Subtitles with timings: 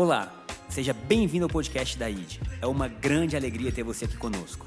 [0.00, 0.32] Olá,
[0.68, 2.38] seja bem-vindo ao podcast da ID.
[2.62, 4.64] É uma grande alegria ter você aqui conosco.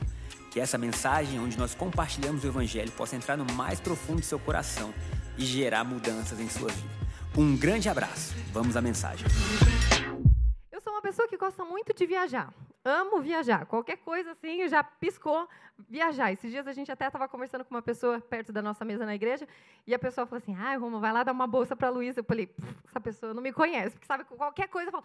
[0.52, 4.38] Que essa mensagem, onde nós compartilhamos o Evangelho, possa entrar no mais profundo do seu
[4.38, 4.94] coração
[5.38, 6.90] e gerar mudanças em sua vida.
[7.38, 8.36] Um grande abraço.
[8.52, 9.26] Vamos à mensagem.
[10.70, 12.54] Eu sou uma pessoa que gosta muito de viajar.
[12.84, 13.66] Amo viajar.
[13.68, 15.48] Qualquer coisa assim, já piscou
[15.88, 16.32] viajar.
[16.32, 19.14] Esses dias a gente até estava conversando com uma pessoa perto da nossa mesa na
[19.14, 19.48] igreja,
[19.86, 22.22] e a pessoa falou assim: ah, Roma, vai lá dar uma bolsa para Luísa.
[22.22, 22.50] Eu falei:
[22.88, 25.04] essa pessoa não me conhece, porque sabe qualquer coisa, eu falo,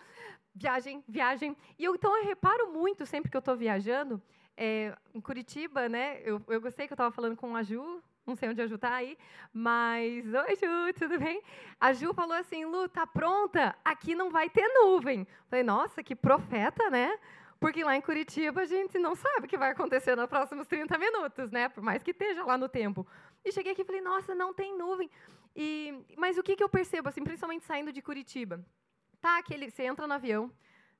[0.54, 1.56] viagem, viagem.
[1.78, 4.22] E eu, então eu reparo muito sempre que eu estou viajando.
[4.58, 6.22] É, em Curitiba, né?
[6.24, 8.76] Eu, eu gostei que eu estava falando com a Ju, não sei onde a Ju
[8.76, 9.18] está aí,
[9.52, 10.24] mas.
[10.24, 11.42] Oi, Ju, tudo bem?
[11.78, 13.76] A Ju falou assim: Lu, tá pronta?
[13.84, 15.26] Aqui não vai ter nuvem.
[15.50, 17.18] Falei, nossa, que profeta, né?
[17.58, 20.98] Porque lá em Curitiba a gente não sabe o que vai acontecer nos próximos 30
[20.98, 21.68] minutos, né?
[21.68, 23.06] Por mais que esteja lá no tempo.
[23.44, 25.10] E cheguei aqui e falei, nossa, não tem nuvem.
[25.54, 28.64] E, mas o que, que eu percebo, assim, principalmente saindo de Curitiba?
[29.20, 30.52] Tá aquele, você entra no avião,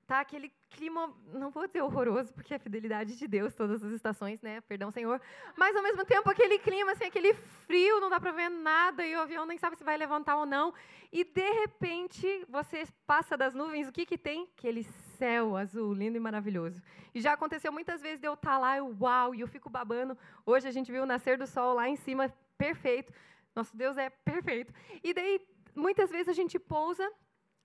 [0.06, 3.92] tá aquele clima, não vou dizer horroroso, porque é a fidelidade de Deus, todas as
[3.92, 4.60] estações, né?
[4.60, 5.20] Perdão, Senhor.
[5.56, 9.16] Mas ao mesmo tempo aquele clima, assim, aquele frio, não dá para ver nada e
[9.16, 10.72] o avião nem sabe se vai levantar ou não.
[11.12, 14.48] E de repente você passa das nuvens, o que que tem?
[14.56, 14.84] Aquele
[15.18, 16.80] céu azul, lindo e maravilhoso.
[17.14, 19.68] E já aconteceu muitas vezes de eu estar tá lá, eu, uau, e eu fico
[19.68, 20.16] babando.
[20.44, 23.12] Hoje a gente viu o nascer do sol lá em cima, perfeito.
[23.54, 24.72] Nosso Deus é perfeito.
[25.02, 25.40] E daí
[25.74, 27.10] muitas vezes a gente pousa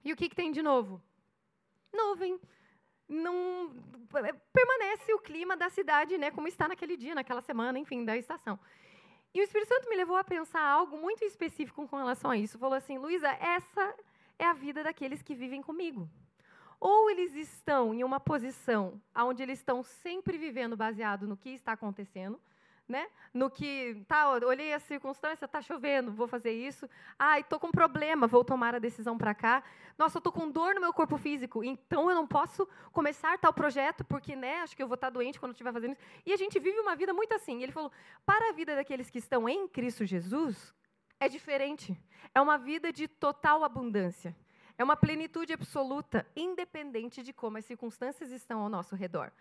[0.04, 1.02] e o que que tem de novo?
[1.94, 2.40] Nuvem.
[3.08, 3.74] Não
[4.54, 8.60] permanece o clima da cidade, né, como está naquele dia, naquela semana, enfim, da estação.
[9.34, 12.60] E o Espírito Santo me levou a pensar algo muito específico com relação a isso.
[12.60, 13.96] Falou assim, Luísa, essa
[14.38, 16.10] é a vida daqueles que vivem comigo.
[16.80, 21.74] Ou eles estão em uma posição onde eles estão sempre vivendo baseado no que está
[21.74, 22.42] acontecendo,
[22.92, 23.08] né?
[23.34, 26.88] No que, tá, olhei a circunstância, tá chovendo, vou fazer isso.
[27.18, 29.64] Ai, tô com problema, vou tomar a decisão para cá.
[29.98, 33.54] Nossa, eu tô com dor no meu corpo físico, então eu não posso começar tal
[33.54, 36.02] projeto porque, né, acho que eu vou estar doente quando estiver fazendo isso.
[36.26, 37.64] E a gente vive uma vida muito assim.
[37.64, 37.92] Ele falou:
[38.26, 40.74] "Para a vida daqueles que estão em Cristo Jesus,
[41.20, 41.98] é diferente.
[42.36, 44.36] É uma vida de total abundância.
[44.78, 49.32] É uma plenitude absoluta, independente de como as circunstâncias estão ao nosso redor.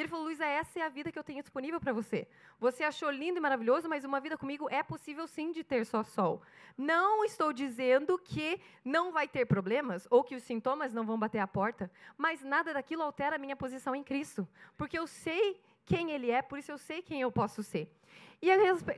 [0.00, 2.26] Ele falou: Luísa, essa é a vida que eu tenho disponível para você.
[2.58, 6.02] Você achou lindo e maravilhoso, mas uma vida comigo é possível sim de ter só
[6.02, 6.42] sol.
[6.76, 11.38] Não estou dizendo que não vai ter problemas ou que os sintomas não vão bater
[11.38, 14.48] a porta, mas nada daquilo altera a minha posição em Cristo.
[14.76, 17.92] Porque eu sei quem Ele é, por isso eu sei quem eu posso ser.
[18.40, 18.48] E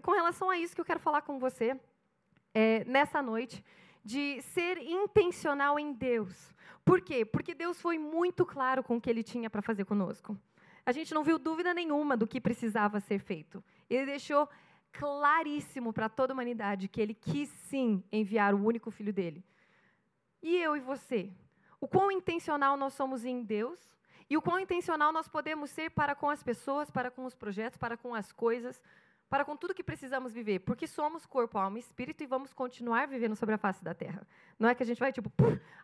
[0.02, 1.78] com relação a isso que eu quero falar com você
[2.54, 3.64] é, nessa noite,
[4.04, 6.54] de ser intencional em Deus.
[6.84, 7.24] Por quê?
[7.24, 10.38] Porque Deus foi muito claro com o que Ele tinha para fazer conosco
[10.84, 13.62] a gente não viu dúvida nenhuma do que precisava ser feito.
[13.88, 14.48] Ele deixou
[14.92, 19.44] claríssimo para toda a humanidade que ele quis sim enviar o único filho dele.
[20.42, 21.30] E eu e você?
[21.80, 23.78] O quão intencional nós somos em Deus
[24.28, 27.78] e o quão intencional nós podemos ser para com as pessoas, para com os projetos,
[27.78, 28.82] para com as coisas,
[29.32, 33.08] para com tudo que precisamos viver, porque somos corpo, alma e espírito e vamos continuar
[33.08, 34.26] vivendo sobre a face da terra.
[34.58, 35.32] Não é que a gente vai tipo,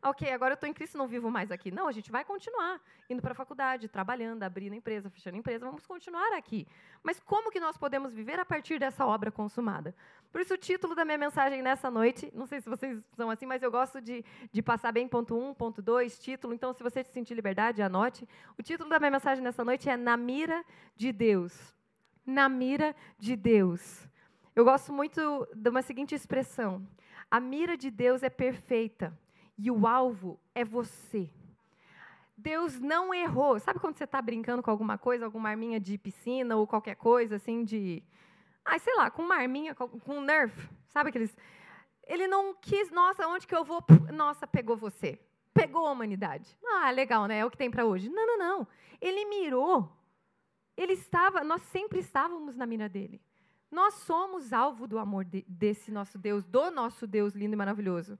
[0.03, 1.71] ok, agora eu estou em Cristo, não vivo mais aqui.
[1.71, 2.79] Não, a gente vai continuar
[3.09, 6.69] indo para a faculdade, trabalhando, abrindo empresa, fechando empresa, vamos continuar aqui.
[7.03, 9.95] Mas como que nós podemos viver a partir dessa obra consumada?
[10.31, 13.47] Por isso o título da minha mensagem nessa noite, não sei se vocês são assim,
[13.47, 14.23] mas eu gosto de,
[14.53, 16.53] de passar bem ponto um, ponto dois, título.
[16.53, 18.29] Então, se você sentir liberdade, anote.
[18.59, 20.63] O título da minha mensagem nessa noite é Na Mira
[20.95, 21.78] de Deus
[22.29, 24.07] na mira de Deus.
[24.55, 26.87] Eu gosto muito de uma seguinte expressão:
[27.31, 29.19] a mira de Deus é perfeita
[29.57, 31.31] e o alvo é você.
[32.37, 33.59] Deus não errou.
[33.59, 37.37] Sabe quando você está brincando com alguma coisa, alguma arminha de piscina ou qualquer coisa
[37.37, 38.03] assim de.
[38.65, 40.69] Ai, sei lá, com uma arminha, com um Nerf.
[40.89, 41.35] Sabe aqueles.
[42.07, 43.83] Ele não quis, nossa, onde que eu vou?
[44.13, 45.19] Nossa, pegou você.
[45.53, 46.57] Pegou a humanidade.
[46.65, 47.39] Ah, legal, né?
[47.39, 48.09] É o que tem para hoje.
[48.09, 48.69] Não, não, não.
[49.01, 49.98] Ele mirou
[50.79, 53.21] ele estava, nós sempre estávamos na mira dele.
[53.69, 58.19] Nós somos alvo do amor de, desse nosso Deus, do nosso Deus lindo e maravilhoso.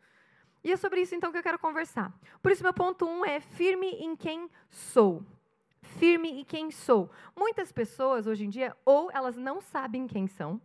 [0.63, 2.13] E é sobre isso então que eu quero conversar.
[2.43, 5.25] Por isso, meu ponto um é firme em quem sou.
[5.81, 7.09] Firme em quem sou.
[7.37, 10.61] Muitas pessoas hoje em dia, ou elas não sabem quem são,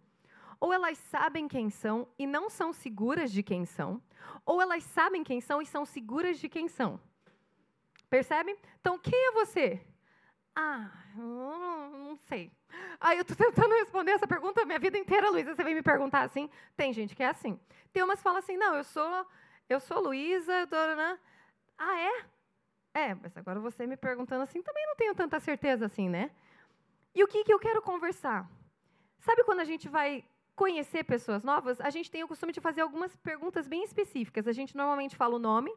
[0.59, 4.01] ou elas sabem quem são e não são seguras de quem são,
[4.43, 6.99] ou elas sabem quem são e são seguras de quem são.
[8.09, 8.57] Percebe?
[8.79, 9.92] Então, quem é você?
[10.55, 12.51] Ah, não sei.
[12.99, 15.55] Aí eu estou tentando responder essa pergunta minha vida inteira, Luísa.
[15.55, 16.49] Você vem me perguntar assim?
[16.75, 17.59] Tem gente que é assim.
[17.91, 19.27] Tem umas que falam assim, não, eu sou,
[19.67, 21.19] eu sou Luísa, dona.
[21.77, 22.25] Ah, é?
[22.93, 26.29] É, mas agora você me perguntando assim, também não tenho tanta certeza assim, né?
[27.15, 28.49] E o que, que eu quero conversar?
[29.19, 30.23] Sabe quando a gente vai
[30.55, 34.47] conhecer pessoas novas, a gente tem o costume de fazer algumas perguntas bem específicas.
[34.47, 35.73] A gente normalmente fala o nome,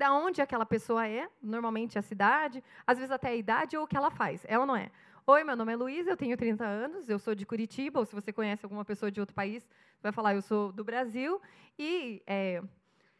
[0.00, 3.86] da onde aquela pessoa é, normalmente a cidade, às vezes até a idade ou o
[3.86, 4.42] que ela faz.
[4.48, 4.90] É ou não é?
[5.26, 8.14] Oi, meu nome é Luísa, eu tenho 30 anos, eu sou de Curitiba, ou se
[8.14, 9.68] você conhece alguma pessoa de outro país,
[10.02, 11.38] vai falar, eu sou do Brasil,
[11.78, 12.62] e é,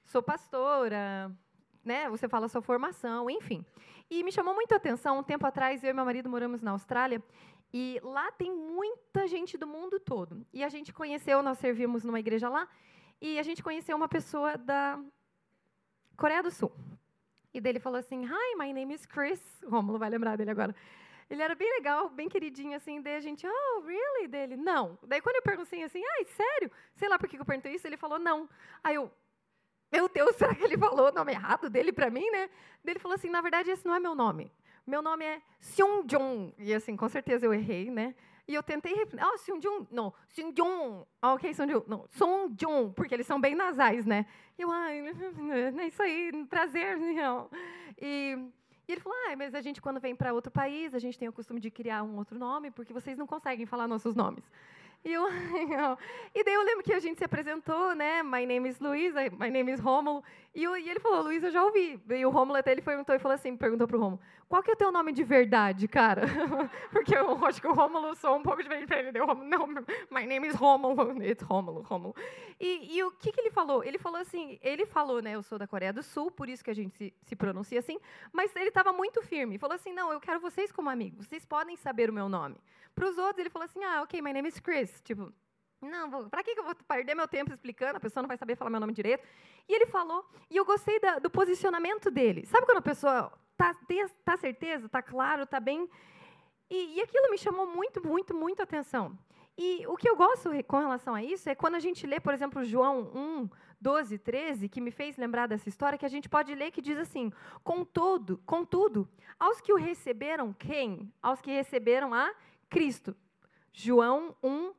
[0.07, 1.31] sou pastora,
[1.85, 2.09] né?
[2.09, 3.63] Você fala sua formação, enfim.
[4.11, 6.71] E me chamou muito a atenção, um tempo atrás, eu e meu marido moramos na
[6.71, 7.23] Austrália,
[7.75, 10.47] e lá tem muita gente do mundo todo.
[10.51, 12.67] E a gente conheceu, nós servimos numa igreja lá,
[13.21, 14.99] e a gente conheceu uma pessoa da
[16.21, 16.71] Coreia do Sul.
[17.53, 19.41] E dele falou assim: Hi, my name is Chris.
[19.67, 20.77] Romulo vai lembrar dele agora.
[21.31, 23.01] Ele era bem legal, bem queridinho, assim.
[23.01, 24.29] Daí a gente, oh, really?
[24.29, 24.99] Dele, não.
[25.03, 26.71] Daí quando eu perguntei assim, ai, sério?
[26.95, 28.49] Sei lá por que eu perguntei isso, ele falou, não.
[28.85, 29.11] Aí eu,
[29.91, 32.51] meu Deus, será que ele falou o nome errado dele para mim, né?
[32.85, 34.53] Daí ele falou assim, na verdade, esse não é meu nome.
[34.87, 36.53] Meu nome é Seung-jong.
[36.59, 38.15] E assim, com certeza eu errei, né?
[38.51, 39.23] E eu tentei repetir.
[39.23, 39.87] Ah, Seung-jong.
[39.93, 41.07] Não, Seung-jong.
[41.23, 41.85] Ah, ok, Seung-jong.
[41.87, 44.27] Não, Song-jong, porque eles são bem nasais, né?
[44.59, 45.07] E eu, ai,
[45.79, 46.99] é isso aí, prazer.
[46.99, 47.49] Não.
[47.97, 48.37] E
[48.89, 51.29] e ele falou: ah, mas a gente, quando vem para outro país, a gente tem
[51.29, 54.43] o costume de criar um outro nome, porque vocês não conseguem falar nossos nomes.
[55.05, 55.29] E, eu,
[56.35, 58.21] e daí eu lembro que a gente se apresentou, né?
[58.25, 60.25] My name is Luísa, my name is Rômulo.
[60.53, 62.01] E, e ele falou, Luísa, eu já ouvi.
[62.09, 64.21] E o Rômulo até ele perguntou e falou assim, perguntou para o Rômulo,
[64.51, 66.23] qual que é o teu nome de verdade, cara?
[66.91, 69.13] Porque eu acho que o Rômulo sou um pouco diferente para ele.
[69.13, 69.69] Deu, não,
[70.11, 71.23] my name is Rômulo.
[71.23, 72.17] It's Rômulo, Rômulo.
[72.59, 73.85] E, e o que, que ele falou?
[73.85, 76.71] Ele falou assim, ele falou, né, eu sou da Coreia do Sul, por isso que
[76.71, 77.97] a gente se, se pronuncia assim,
[78.33, 79.57] mas ele estava muito firme.
[79.57, 82.57] Falou assim, não, eu quero vocês como amigos, vocês podem saber o meu nome.
[82.93, 85.01] Para os outros, ele falou assim, ah, ok, my name is Chris.
[85.05, 85.33] Tipo,
[85.81, 87.97] não, para que eu vou perder meu tempo explicando?
[87.97, 89.27] A pessoa não vai saber falar meu nome direito.
[89.69, 92.45] E ele falou, e eu gostei da, do posicionamento dele.
[92.47, 93.75] Sabe quando a pessoa tá,
[94.25, 95.89] tá certeza, tá claro, tá bem?
[96.69, 99.19] E, e aquilo me chamou muito, muito, muito atenção.
[99.57, 102.33] E o que eu gosto com relação a isso é quando a gente lê, por
[102.33, 103.51] exemplo, João 1,
[103.81, 106.99] 12, 13, que me fez lembrar dessa história, que a gente pode ler que diz
[106.99, 107.33] assim:
[107.65, 111.13] Contudo, contudo, aos que o receberam, quem?
[111.23, 112.33] Aos que receberam a
[112.69, 113.17] Cristo.
[113.73, 114.75] João 1, 12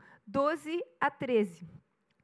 [0.99, 1.67] a 13.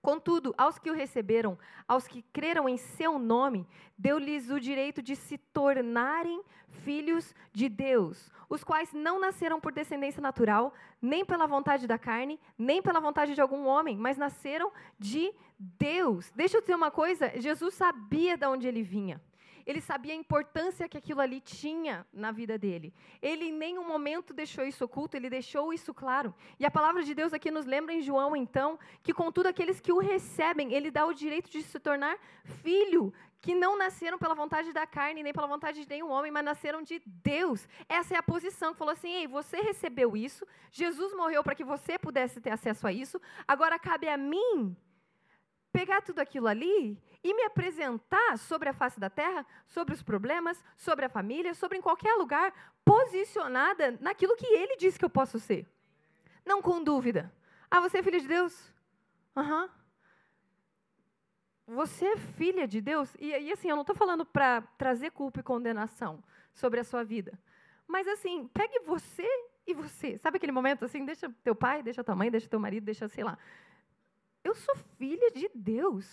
[0.02, 1.58] Contudo, aos que o receberam,
[1.88, 3.68] aos que creram em seu nome,
[3.98, 10.22] deu-lhes o direito de se tornarem filhos de Deus, os quais não nasceram por descendência
[10.22, 15.34] natural, nem pela vontade da carne, nem pela vontade de algum homem, mas nasceram de
[15.60, 16.32] Deus.
[16.36, 19.22] Deixa eu dizer uma coisa: Jesus sabia de onde ele vinha.
[19.68, 22.94] Ele sabia a importância que aquilo ali tinha na vida dele.
[23.22, 26.34] Ele em nenhum momento deixou isso oculto, ele deixou isso claro.
[26.58, 29.92] E a palavra de Deus aqui nos lembra em João, então, que contudo aqueles que
[29.92, 32.18] o recebem, ele dá o direito de se tornar
[32.64, 36.46] filho, que não nasceram pela vontade da carne, nem pela vontade de nenhum homem, mas
[36.46, 37.68] nasceram de Deus.
[37.90, 41.66] Essa é a posição que falou assim: ei, você recebeu isso, Jesus morreu para que
[41.66, 44.78] você pudesse ter acesso a isso, agora cabe a mim
[45.78, 50.64] pegar tudo aquilo ali e me apresentar sobre a face da terra, sobre os problemas,
[50.76, 52.52] sobre a família, sobre em qualquer lugar,
[52.84, 55.68] posicionada naquilo que ele disse que eu posso ser.
[56.44, 57.32] Não com dúvida.
[57.70, 58.74] Ah, você é filha de Deus?
[59.36, 59.70] Aham.
[61.68, 61.76] Uhum.
[61.76, 63.14] Você é filha de Deus?
[63.20, 67.04] E, e assim, eu não estou falando para trazer culpa e condenação sobre a sua
[67.04, 67.38] vida.
[67.86, 69.28] Mas assim, pegue você
[69.68, 70.18] e você.
[70.18, 73.24] Sabe aquele momento assim, deixa teu pai, deixa tua mãe, deixa teu marido, deixa, sei
[73.24, 73.38] lá.
[74.48, 76.08] Eu sou filha de Deus.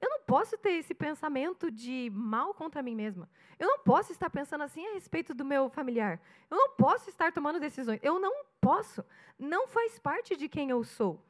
[0.00, 3.28] Eu não posso ter esse pensamento de mal contra mim mesma.
[3.58, 6.18] Eu não posso estar pensando assim a respeito do meu familiar.
[6.50, 8.00] Eu não posso estar tomando decisões.
[8.02, 9.04] Eu não posso.
[9.38, 11.22] Não faz parte de quem eu sou.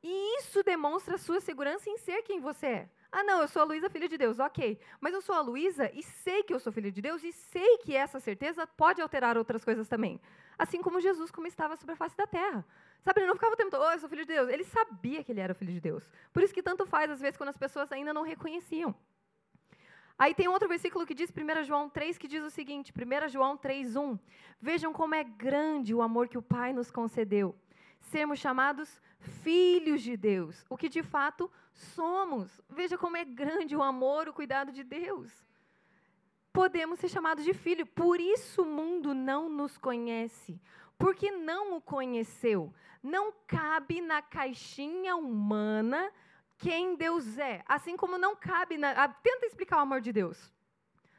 [0.00, 2.90] E isso demonstra a sua segurança em ser quem você é.
[3.10, 4.78] Ah, não, eu sou a Luísa, filha de Deus, ok.
[5.00, 7.78] Mas eu sou a Luísa e sei que eu sou filha de Deus e sei
[7.78, 10.20] que essa certeza pode alterar outras coisas também.
[10.56, 12.64] Assim como Jesus, como estava sobre a face da terra.
[13.02, 14.48] Sabe, ele não ficava o tempo todo, oh, eu sou filho de Deus.
[14.48, 16.08] Ele sabia que ele era filho de Deus.
[16.32, 18.94] Por isso que tanto faz, às vezes, quando as pessoas ainda não reconheciam.
[20.18, 23.56] Aí tem outro versículo que diz, 1 João 3, que diz o seguinte, 1 João
[23.56, 24.18] 3, 1.
[24.60, 27.56] Vejam como é grande o amor que o Pai nos concedeu.
[27.98, 32.60] Sermos chamados filhos de Deus, o que de fato somos.
[32.68, 35.44] Veja como é grande o amor, o cuidado de Deus.
[36.52, 40.60] Podemos ser chamados de filho, por isso o mundo não nos conhece,
[40.98, 42.72] porque não o conheceu.
[43.02, 46.12] Não cabe na caixinha humana
[46.58, 47.62] quem Deus é.
[47.66, 48.90] Assim como não cabe na.
[48.92, 50.52] Ah, tenta explicar o amor de Deus.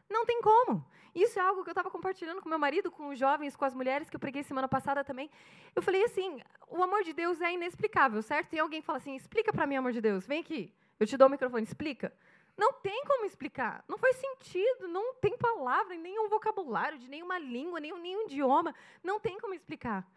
[0.10, 0.86] Não tem como.
[1.14, 3.74] Isso é algo que eu estava compartilhando com meu marido, com os jovens, com as
[3.74, 5.30] mulheres, que eu preguei semana passada também.
[5.76, 8.50] Eu falei assim: o amor de Deus é inexplicável, certo?
[8.50, 10.26] Tem alguém fala assim: explica para mim, amor de Deus.
[10.26, 10.74] Vem aqui.
[11.00, 12.14] Eu te dou o microfone, explica.
[12.58, 13.84] Não tem como explicar.
[13.88, 14.88] Não faz sentido.
[14.88, 18.76] Não tem palavra, nenhum vocabulário, de nenhuma língua, nenhum, nenhum idioma.
[19.04, 20.08] Não tem como explicar.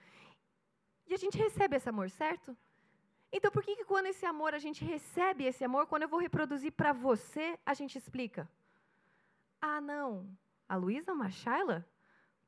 [1.06, 2.56] E a gente recebe esse amor, certo?
[3.32, 6.20] Então, por que, que quando esse amor, a gente recebe esse amor, quando eu vou
[6.20, 8.48] reproduzir para você, a gente explica?
[9.60, 10.26] Ah, não.
[10.68, 11.86] A Luísa ama a Shayla?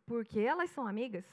[0.07, 1.25] Porque elas são amigas.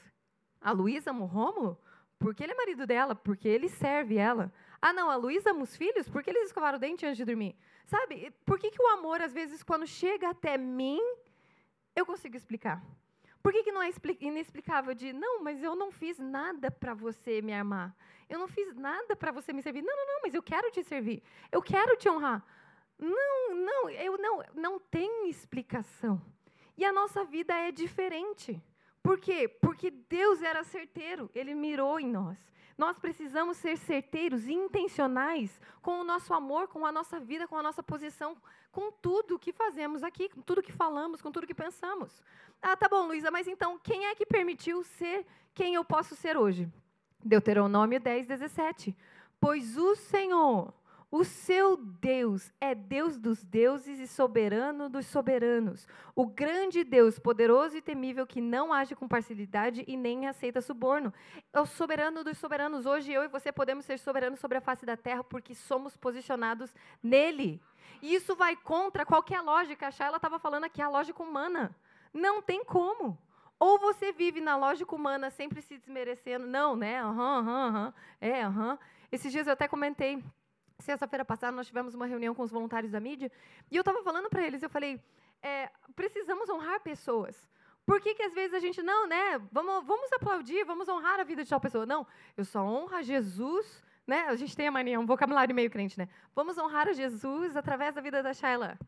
[0.60, 1.78] A Luísa ama o Rômulo?
[2.18, 4.52] Porque ele é marido dela, porque ele serve ela.
[4.80, 6.08] Ah, não, a Luísa ama os filhos?
[6.08, 7.56] Porque eles escovaram o dente antes de dormir.
[7.86, 11.00] Sabe, por que, que o amor, às vezes, quando chega até mim,
[11.94, 12.82] eu consigo explicar?
[13.40, 13.90] Por que, que não é
[14.20, 17.96] inexplicável de, não, mas eu não fiz nada para você me amar.
[18.28, 19.82] Eu não fiz nada para você me servir.
[19.82, 21.22] Não, não, não, mas eu quero te servir.
[21.52, 22.44] Eu quero te honrar.
[22.98, 26.20] Não, não, eu não, não tem explicação.
[26.76, 28.60] E a nossa vida é diferente.
[29.00, 29.46] Por quê?
[29.46, 32.36] Porque Deus era certeiro, ele mirou em nós.
[32.76, 37.56] Nós precisamos ser certeiros e intencionais com o nosso amor, com a nossa vida, com
[37.56, 38.36] a nossa posição,
[38.70, 42.22] com tudo que fazemos aqui, com tudo que falamos, com tudo que pensamos.
[42.60, 46.36] Ah, tá bom, Luísa, mas então quem é que permitiu ser quem eu posso ser
[46.36, 46.68] hoje?
[47.24, 48.94] Deuteronômio 10, 17.
[49.40, 50.72] Pois o Senhor,
[51.10, 55.86] o seu Deus é Deus dos deuses e soberano dos soberanos.
[56.16, 61.14] O grande Deus, poderoso e temível, que não age com parcialidade e nem aceita suborno.
[61.52, 62.86] É o soberano dos soberanos.
[62.86, 66.74] Hoje eu e você podemos ser soberanos sobre a face da terra porque somos posicionados
[67.00, 67.62] nele.
[68.02, 69.86] E isso vai contra qualquer lógica.
[69.86, 71.74] A Shayla estava falando aqui, a lógica humana.
[72.12, 73.16] Não tem como.
[73.60, 76.46] Ou você vive na lógica humana sempre se desmerecendo.
[76.46, 77.00] Não, né?
[77.00, 77.94] Aham, aham, aham.
[78.20, 78.78] É, aham.
[79.10, 80.22] Esses dias eu até comentei
[80.78, 83.30] Sexta-feira passada, nós tivemos uma reunião com os voluntários da mídia,
[83.70, 85.00] e eu estava falando para eles, eu falei,
[85.42, 87.48] é, precisamos honrar pessoas.
[87.84, 91.24] Por que, que às vezes a gente, não, né, vamos, vamos aplaudir, vamos honrar a
[91.24, 91.86] vida de tal pessoa.
[91.86, 92.04] Não,
[92.36, 95.98] eu só honro a Jesus, né, a gente tem a mania, um vocabulário meio crente,
[95.98, 98.78] né, vamos honrar a Jesus através da vida da Shayla.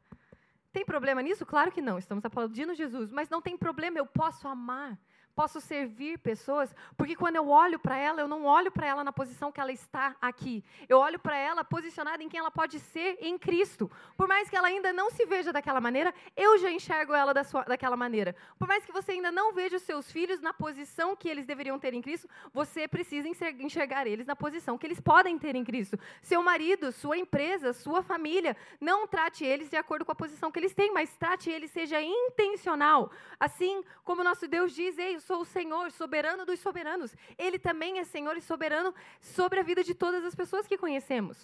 [0.73, 1.47] Tem problema nisso?
[1.47, 4.99] Claro que não, estamos aplaudindo Jesus, mas não tem problema, eu posso amar
[5.38, 9.12] posso servir pessoas, porque quando eu olho para ela, eu não olho para ela na
[9.12, 10.64] posição que ela está aqui.
[10.88, 13.88] Eu olho para ela posicionada em quem ela pode ser em Cristo.
[14.16, 17.45] Por mais que ela ainda não se veja daquela maneira, eu já enxergo ela da
[17.45, 18.35] sua, daquela maneira.
[18.59, 21.78] Por mais que você ainda não veja os seus filhos na posição que eles deveriam
[21.78, 25.97] ter em Cristo, você precisa enxergar eles na posição que eles podem ter em Cristo.
[26.21, 30.59] Seu marido, sua empresa, sua família, não trate eles de acordo com a posição que
[30.59, 33.12] eles têm, mas trate eles, seja intencional.
[33.38, 37.14] Assim como nosso Deus diz, ei, sou o Senhor, soberano dos soberanos.
[37.37, 41.37] Ele também é Senhor e soberano sobre a vida de todas as pessoas que conhecemos.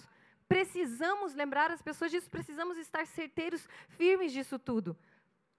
[0.47, 4.97] Precisamos lembrar as pessoas disso, precisamos estar certeiros, firmes disso tudo.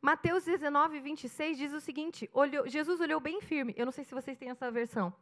[0.03, 3.73] Mateus 19, 26 diz o seguinte: olhou, Jesus olhou bem firme.
[3.77, 5.15] Eu não sei se vocês têm essa versão.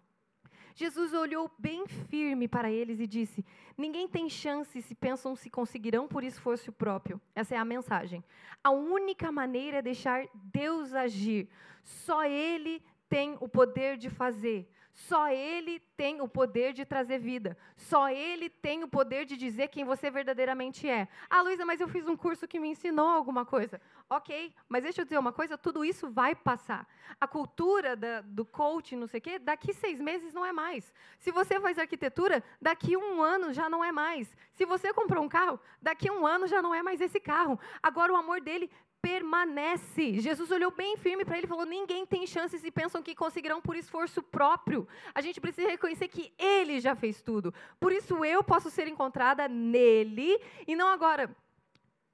[0.74, 3.44] Jesus olhou bem firme para eles e disse:
[3.76, 7.20] Ninguém tem chance se pensam se conseguirão por esforço próprio.
[7.34, 8.24] Essa é a mensagem.
[8.62, 11.48] A única maneira é deixar Deus agir.
[11.84, 12.82] Só Ele
[13.14, 14.68] tem o poder de fazer.
[14.92, 17.56] Só Ele tem o poder de trazer vida.
[17.76, 21.06] Só Ele tem o poder de dizer quem você verdadeiramente é.
[21.30, 23.80] Ah, Luísa, mas eu fiz um curso que me ensinou alguma coisa.
[24.10, 26.88] Ok, mas deixa eu dizer uma coisa: tudo isso vai passar.
[27.20, 30.92] A cultura da, do coaching, não sei o quê, daqui seis meses não é mais.
[31.20, 34.36] Se você faz arquitetura, daqui um ano já não é mais.
[34.54, 37.60] Se você comprou um carro, daqui um ano já não é mais esse carro.
[37.80, 38.68] Agora o amor dele
[39.04, 40.18] permanece.
[40.18, 43.60] Jesus olhou bem firme para ele e falou: ninguém tem chances e pensam que conseguirão
[43.60, 44.88] por esforço próprio.
[45.14, 47.52] A gente precisa reconhecer que ele já fez tudo.
[47.78, 51.30] Por isso eu posso ser encontrada nele e não agora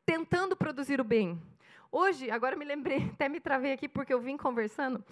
[0.04, 1.40] tentando produzir o bem.
[1.92, 5.04] Hoje, agora me lembrei, até me travei aqui porque eu vim conversando.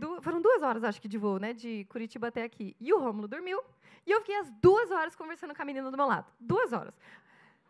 [0.00, 1.52] Du foram duas horas, acho que, de voo, né?
[1.52, 2.74] De Curitiba até aqui.
[2.80, 3.62] E o Rômulo dormiu.
[4.04, 6.26] E eu fiquei as duas horas conversando com a menina do meu lado.
[6.40, 6.98] Duas horas.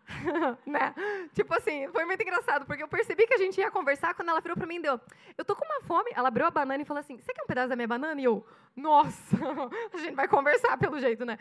[0.67, 0.95] né?
[1.35, 4.41] Tipo assim, foi muito engraçado, porque eu percebi que a gente ia conversar quando ela
[4.41, 5.01] virou para mim e deu,
[5.37, 6.11] eu tô com uma fome.
[6.15, 8.21] Ela abriu a banana e falou assim, você quer um pedaço da minha banana?
[8.21, 9.37] E eu, nossa,
[9.93, 11.39] a gente vai conversar pelo jeito, né?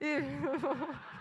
[0.00, 0.18] E...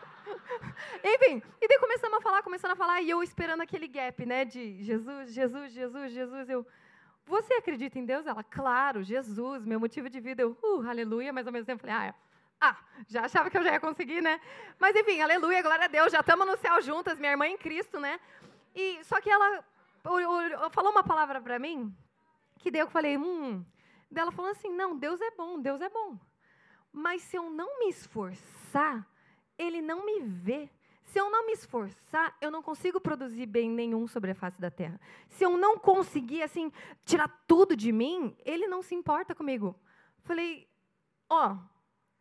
[1.04, 4.46] Enfim, e daí começamos a falar, começando a falar, e eu esperando aquele gap, né,
[4.46, 6.66] de Jesus, Jesus, Jesus, Jesus, eu...
[7.26, 8.26] Você acredita em Deus?
[8.26, 10.42] Ela, claro, Jesus, meu motivo de vida.
[10.42, 12.16] Eu, uh, aleluia, mas ao mesmo tempo falei, ah,
[12.70, 12.78] ah,
[13.08, 14.40] já achava que eu já ia conseguir, né?
[14.80, 18.00] Mas enfim, aleluia, glória a Deus, já estamos no céu juntas, minha irmã em Cristo,
[18.00, 18.20] né?
[18.76, 19.64] E só que ela
[20.72, 21.96] falou uma palavra para mim
[22.64, 23.64] que daí eu falei, hum.
[24.16, 26.18] Ela falou assim: não, Deus é bom, Deus é bom.
[26.92, 29.06] Mas se eu não me esforçar,
[29.58, 30.70] Ele não me vê.
[31.04, 34.72] Se eu não me esforçar, eu não consigo produzir bem nenhum sobre a face da
[34.72, 35.00] terra.
[35.28, 36.72] Se eu não conseguir, assim,
[37.04, 39.76] tirar tudo de mim, Ele não se importa comigo.
[40.24, 40.68] Falei,
[41.30, 41.58] ó, oh,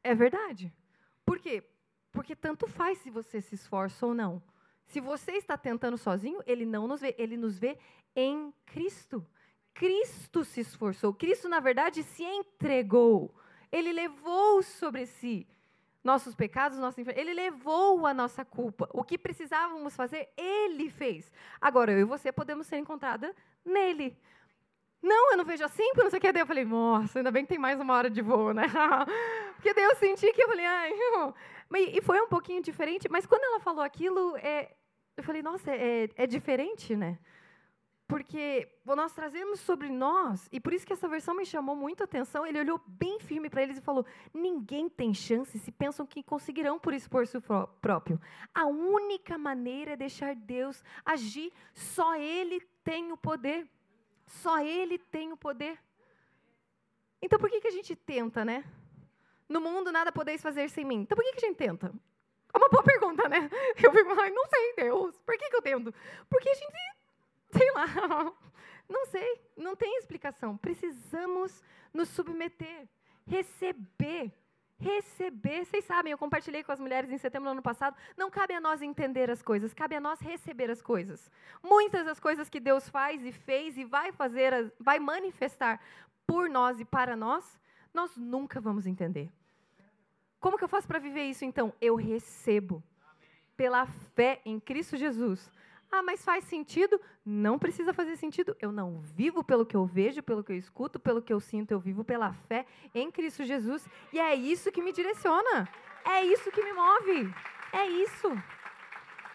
[0.02, 0.72] é verdade.
[1.24, 1.62] Por quê?
[2.10, 4.42] Porque tanto faz se você se esforça ou não.
[4.86, 7.78] Se você está tentando sozinho, ele não nos vê, ele nos vê
[8.14, 9.26] em Cristo.
[9.72, 11.14] Cristo se esforçou.
[11.14, 13.34] Cristo, na verdade, se entregou.
[13.70, 15.46] Ele levou sobre si
[16.02, 18.88] nossos pecados, nossa Ele levou a nossa culpa.
[18.92, 21.30] O que precisávamos fazer, Ele fez.
[21.60, 24.16] Agora, eu e você podemos ser encontrada nele.
[25.02, 26.32] Não, eu não vejo assim, porque não sei o que.
[26.32, 28.64] Daí eu falei, nossa, ainda bem que tem mais uma hora de voo, né?
[29.56, 30.92] porque daí eu senti que eu falei, ai.
[31.74, 34.70] E foi um pouquinho diferente, mas quando ela falou aquilo, é,
[35.16, 37.18] eu falei, nossa, é, é diferente, né?
[38.12, 42.04] Porque nós trazemos sobre nós, e por isso que essa versão me chamou muito a
[42.04, 44.04] atenção, ele olhou bem firme para eles e falou:
[44.34, 47.42] ninguém tem chance se pensam que conseguirão por esforço
[47.80, 48.20] próprio.
[48.54, 53.66] A única maneira é deixar Deus agir, só Ele tem o poder.
[54.32, 55.78] Só Ele tem o poder.
[57.20, 58.64] Então por que, que a gente tenta, né?
[59.48, 61.02] No mundo nada podeis fazer sem mim.
[61.02, 61.92] Então por que, que a gente tenta?
[62.52, 63.50] É uma boa pergunta, né?
[63.82, 65.94] Eu fico, ai, não sei, Deus, por que, que eu tento?
[66.28, 66.76] Porque a gente,
[67.50, 67.86] sei lá,
[68.88, 70.56] não sei, não tem explicação.
[70.56, 71.62] Precisamos
[71.92, 72.88] nos submeter,
[73.26, 74.32] receber
[74.82, 75.64] receber.
[75.64, 77.96] Vocês sabem, eu compartilhei com as mulheres em setembro do ano passado.
[78.16, 81.30] Não cabe a nós entender as coisas, cabe a nós receber as coisas.
[81.62, 85.80] Muitas das coisas que Deus faz e fez e vai fazer, vai manifestar
[86.26, 87.60] por nós e para nós,
[87.94, 89.30] nós nunca vamos entender.
[90.40, 91.72] Como que eu faço para viver isso então?
[91.80, 92.82] Eu recebo
[93.56, 95.50] pela fé em Cristo Jesus
[95.92, 96.98] ah, mas faz sentido?
[97.22, 98.56] Não precisa fazer sentido.
[98.58, 101.70] Eu não vivo pelo que eu vejo, pelo que eu escuto, pelo que eu sinto.
[101.70, 103.86] Eu vivo pela fé em Cristo Jesus.
[104.10, 105.68] E é isso que me direciona.
[106.02, 107.34] É isso que me move.
[107.74, 108.28] É isso.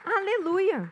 [0.03, 0.91] Aleluia.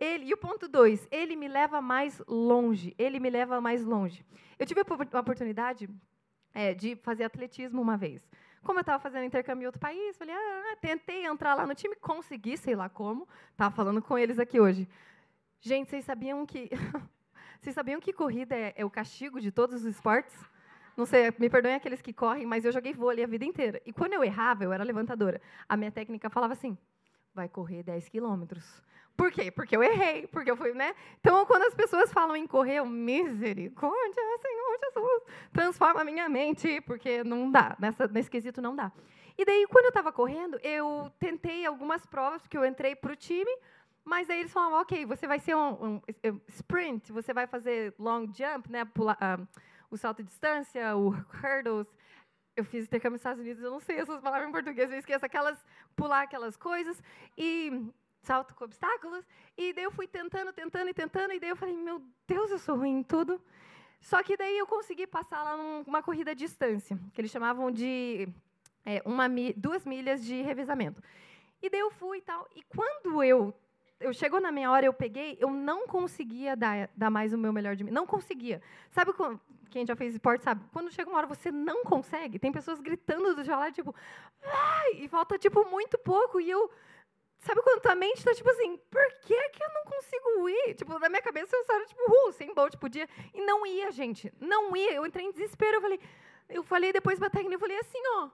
[0.00, 2.94] Ele, e o ponto dois, ele me leva mais longe.
[2.98, 4.24] Ele me leva mais longe.
[4.58, 5.90] Eu tive a oportunidade
[6.54, 8.26] é, de fazer atletismo uma vez.
[8.66, 11.94] Como eu estava fazendo intercâmbio em outro país, falei, ah, tentei entrar lá no time,
[11.94, 13.28] consegui, sei lá como.
[13.52, 14.88] Estava falando com eles aqui hoje.
[15.60, 16.68] Gente, vocês sabiam que
[17.62, 20.34] vocês sabiam que corrida é, é, o castigo de todos os esportes?
[20.96, 23.80] Não sei, me perdoem aqueles que correm, mas eu joguei vôlei a vida inteira.
[23.86, 25.40] E quando eu errava, eu era levantadora.
[25.68, 26.76] A minha técnica falava assim:
[27.36, 28.82] vai correr 10 quilômetros.
[29.14, 29.50] Por quê?
[29.50, 30.94] Porque eu errei, porque eu fui, né?
[31.20, 36.80] Então, quando as pessoas falam em correr, eu, misericórdia, Senhor Jesus, transforma a minha mente,
[36.82, 38.90] porque não dá, nessa, nesse quesito não dá.
[39.38, 43.16] E daí, quando eu estava correndo, eu tentei algumas provas, porque eu entrei para o
[43.16, 43.50] time,
[44.04, 47.94] mas aí eles falavam, ok, você vai ser um, um, um sprint, você vai fazer
[47.98, 49.48] long jump, né, pular, uh,
[49.90, 51.86] o salto de distância, o hurdles.
[52.56, 55.24] Eu fiz intercâmbio nos Estados Unidos, eu não sei essas palavras em português, eu esqueço
[55.24, 55.62] aquelas,
[55.94, 57.02] pular aquelas coisas.
[57.36, 57.92] E
[58.22, 59.24] salto com obstáculos.
[59.56, 62.58] E daí eu fui tentando, tentando e tentando, e daí eu falei, meu Deus, eu
[62.58, 63.40] sou ruim em tudo.
[64.00, 68.28] Só que daí eu consegui passar lá numa corrida à distância, que eles chamavam de
[68.84, 71.02] é, uma, duas milhas de revezamento.
[71.62, 72.46] E daí eu fui e tal.
[72.54, 73.54] E quando eu
[73.98, 77.50] eu chegou na minha hora, eu peguei, eu não conseguia dar, dar mais o meu
[77.50, 77.90] melhor de mim.
[77.90, 78.60] Não conseguia.
[78.90, 79.12] Sabe
[79.70, 80.64] quem já fez esporte sabe?
[80.72, 83.94] Quando chega uma hora você não consegue, tem pessoas gritando do gelado, tipo,
[84.42, 84.92] Ai!
[84.94, 86.70] e falta tipo muito pouco e eu
[87.38, 90.74] Sabe quando tua mente tá tipo assim, por que, que eu não consigo ir?
[90.74, 93.08] Tipo, na minha cabeça eu estava tipo, uh, sem Bolt podia.
[93.32, 94.32] E não ia, gente.
[94.40, 94.94] Não ia.
[94.94, 95.76] Eu entrei em desespero.
[95.76, 96.00] Eu falei,
[96.48, 98.30] eu falei depois pra técnica, eu falei assim, ó,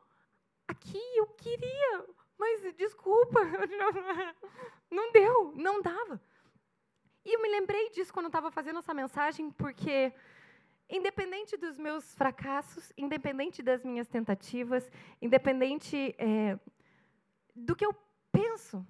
[0.66, 2.07] aqui eu queria,
[2.38, 3.40] mas desculpa.
[4.90, 6.21] Não deu, não dava.
[7.25, 10.12] E eu me lembrei disso quando eu estava fazendo essa mensagem, porque
[10.88, 14.90] independente dos meus fracassos, independente das minhas tentativas,
[15.21, 16.59] independente é,
[17.55, 17.95] do que eu
[18.31, 18.87] penso,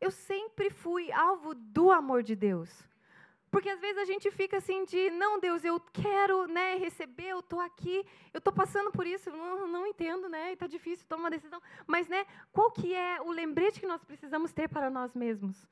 [0.00, 2.88] eu sempre fui alvo do amor de Deus.
[3.50, 7.40] Porque às vezes a gente fica assim de, não, Deus, eu quero né, receber, eu
[7.40, 10.52] estou aqui, eu estou passando por isso, não, não entendo, né?
[10.52, 11.60] Está difícil tomar uma decisão.
[11.84, 15.66] Mas né, qual que é o lembrete que nós precisamos ter para nós mesmos?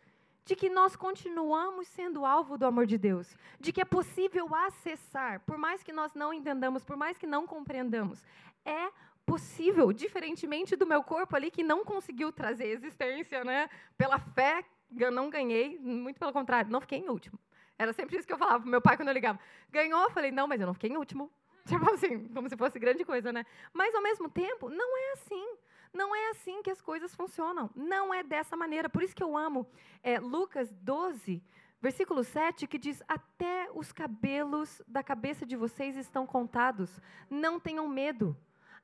[0.44, 3.36] De que nós continuamos sendo alvo do amor de Deus.
[3.60, 7.46] De que é possível acessar, por mais que nós não entendamos, por mais que não
[7.46, 8.24] compreendamos.
[8.64, 8.90] É
[9.26, 13.68] possível, diferentemente do meu corpo ali que não conseguiu trazer existência, né?
[13.96, 14.64] Pela fé,
[14.98, 17.38] eu não ganhei, muito pelo contrário, não fiquei em último.
[17.78, 19.38] Era sempre isso que eu falava pro meu pai quando eu ligava.
[19.70, 21.30] Ganhou, eu falei, não, mas eu não fiquei em último.
[21.68, 23.44] Tipo assim, como se fosse grande coisa, né?
[23.72, 25.46] Mas, ao mesmo tempo, não é assim.
[25.92, 27.70] Não é assim que as coisas funcionam.
[27.74, 28.88] Não é dessa maneira.
[28.88, 29.66] Por isso que eu amo
[30.02, 31.42] é, Lucas 12,
[31.80, 37.00] versículo 7, que diz: Até os cabelos da cabeça de vocês estão contados.
[37.30, 38.36] Não tenham medo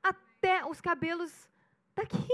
[0.03, 1.49] até os cabelos
[1.95, 2.29] daqui.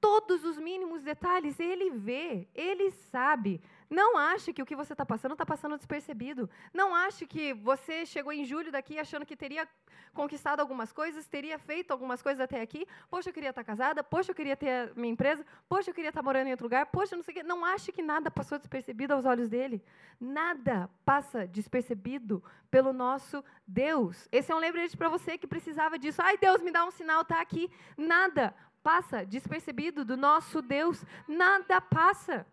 [0.00, 3.60] Todos os mínimos detalhes, ele vê, ele sabe.
[3.88, 6.50] Não ache que o que você está passando está passando despercebido.
[6.72, 9.68] Não ache que você chegou em julho daqui achando que teria
[10.12, 12.86] conquistado algumas coisas, teria feito algumas coisas até aqui.
[13.08, 14.02] Poxa, eu queria estar tá casada.
[14.02, 15.44] Poxa, eu queria ter minha empresa.
[15.68, 16.86] Poxa, eu queria estar tá morando em outro lugar.
[16.86, 17.42] Poxa, não sei o quê.
[17.42, 19.84] Não ache que nada passou despercebido aos olhos dele.
[20.20, 24.28] Nada passa despercebido pelo nosso Deus.
[24.32, 26.20] Esse é um lembrete para você que precisava disso.
[26.22, 27.70] Ai, Deus, me dá um sinal, está aqui.
[27.96, 31.04] Nada passa despercebido do nosso Deus.
[31.28, 32.46] Nada passa.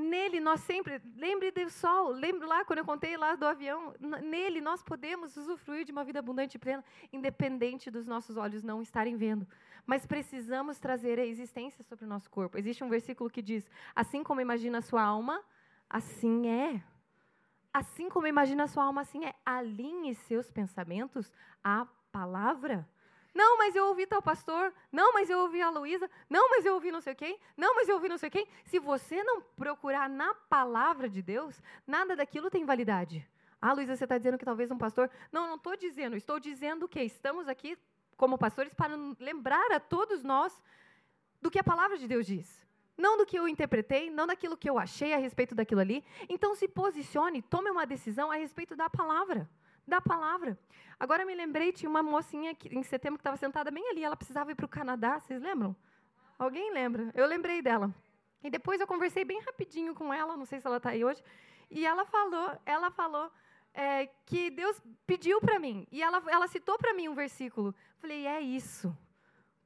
[0.00, 4.60] Nele nós sempre, lembre do sol, lembre lá quando eu contei lá do avião, nele
[4.60, 6.82] nós podemos usufruir de uma vida abundante e plena,
[7.12, 9.46] independente dos nossos olhos não estarem vendo.
[9.84, 12.56] Mas precisamos trazer a existência sobre o nosso corpo.
[12.56, 15.42] Existe um versículo que diz: Assim como imagina a sua alma,
[15.88, 16.82] assim é.
[17.72, 19.34] Assim como imagina a sua alma, assim é.
[19.44, 21.30] Alinhe seus pensamentos
[21.62, 22.88] à palavra.
[23.34, 24.72] Não, mas eu ouvi tal pastor.
[24.90, 26.10] Não, mas eu ouvi a Luísa.
[26.28, 27.38] Não, mas eu ouvi não sei quem.
[27.56, 28.46] Não, mas eu ouvi não sei quem.
[28.64, 33.26] Se você não procurar na palavra de Deus, nada daquilo tem validade.
[33.60, 35.10] Ah, Luísa, você está dizendo que talvez um pastor.
[35.30, 36.16] Não, não estou dizendo.
[36.16, 37.78] Estou dizendo que estamos aqui
[38.16, 40.60] como pastores para lembrar a todos nós
[41.40, 42.66] do que a palavra de Deus diz.
[42.96, 46.04] Não do que eu interpretei, não daquilo que eu achei a respeito daquilo ali.
[46.28, 49.48] Então se posicione, tome uma decisão a respeito da palavra
[49.86, 50.58] da palavra.
[50.98, 54.16] Agora me lembrei, tinha uma mocinha que, em setembro que estava sentada bem ali, ela
[54.16, 55.74] precisava ir para o Canadá, vocês lembram?
[56.38, 57.10] Alguém lembra?
[57.14, 57.94] Eu lembrei dela.
[58.42, 61.22] E depois eu conversei bem rapidinho com ela, não sei se ela está aí hoje,
[61.70, 63.30] e ela falou, ela falou
[63.74, 67.74] é, que Deus pediu para mim, e ela, ela citou para mim um versículo.
[67.98, 68.96] Falei, é isso.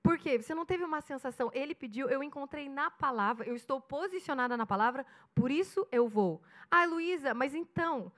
[0.03, 0.37] Por quê?
[0.37, 4.67] Você não teve uma sensação, ele pediu, eu encontrei na palavra, eu estou posicionada na
[4.67, 6.43] palavra, por isso eu vou.
[6.71, 8.13] Ah, Luísa, mas então,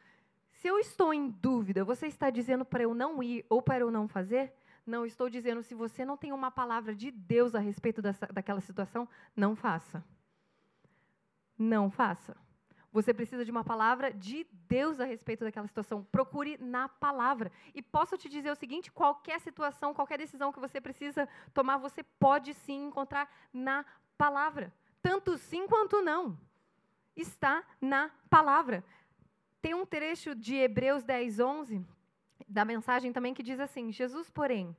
[0.67, 3.89] se eu estou em dúvida, você está dizendo para eu não ir ou para eu
[3.89, 4.53] não fazer?
[4.85, 8.61] Não, estou dizendo, se você não tem uma palavra de Deus a respeito dessa, daquela
[8.61, 10.05] situação, não faça.
[11.57, 12.37] Não faça.
[12.91, 16.03] Você precisa de uma palavra de Deus a respeito daquela situação.
[16.11, 17.53] Procure na palavra.
[17.73, 22.03] E posso te dizer o seguinte: qualquer situação, qualquer decisão que você precisa tomar, você
[22.03, 23.85] pode sim encontrar na
[24.19, 24.75] palavra.
[25.01, 26.37] Tanto sim quanto não.
[27.15, 28.83] Está na palavra.
[29.61, 31.85] Tem um trecho de Hebreus 10, 11,
[32.49, 34.77] da mensagem também, que diz assim: Jesus, porém,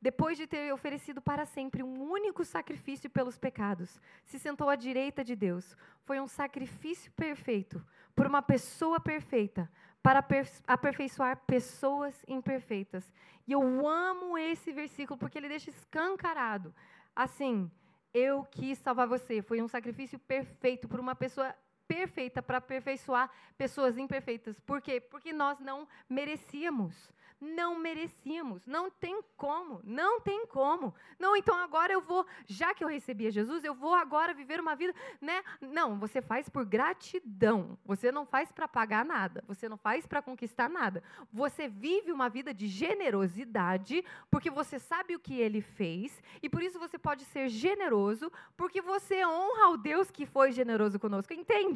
[0.00, 5.24] depois de ter oferecido para sempre um único sacrifício pelos pecados, se sentou à direita
[5.24, 5.76] de Deus.
[6.04, 7.84] Foi um sacrifício perfeito
[8.14, 9.70] por uma pessoa perfeita
[10.02, 10.24] para
[10.66, 13.12] aperfeiçoar pessoas imperfeitas.
[13.46, 16.72] E eu amo esse versículo porque ele deixa escancarado.
[17.14, 17.70] Assim,
[18.14, 19.42] eu quis salvar você.
[19.42, 21.52] Foi um sacrifício perfeito por uma pessoa
[21.86, 24.58] perfeita para aperfeiçoar pessoas imperfeitas.
[24.60, 25.00] Por quê?
[25.00, 28.66] Porque nós não merecíamos não merecíamos.
[28.66, 30.94] Não tem como, não tem como.
[31.18, 34.60] Não, então agora eu vou, já que eu recebi a Jesus, eu vou agora viver
[34.60, 35.42] uma vida, né?
[35.60, 37.78] Não, você faz por gratidão.
[37.84, 39.44] Você não faz para pagar nada.
[39.46, 41.02] Você não faz para conquistar nada.
[41.32, 46.62] Você vive uma vida de generosidade, porque você sabe o que ele fez, e por
[46.62, 51.32] isso você pode ser generoso, porque você honra o Deus que foi generoso conosco.
[51.32, 51.75] Entende?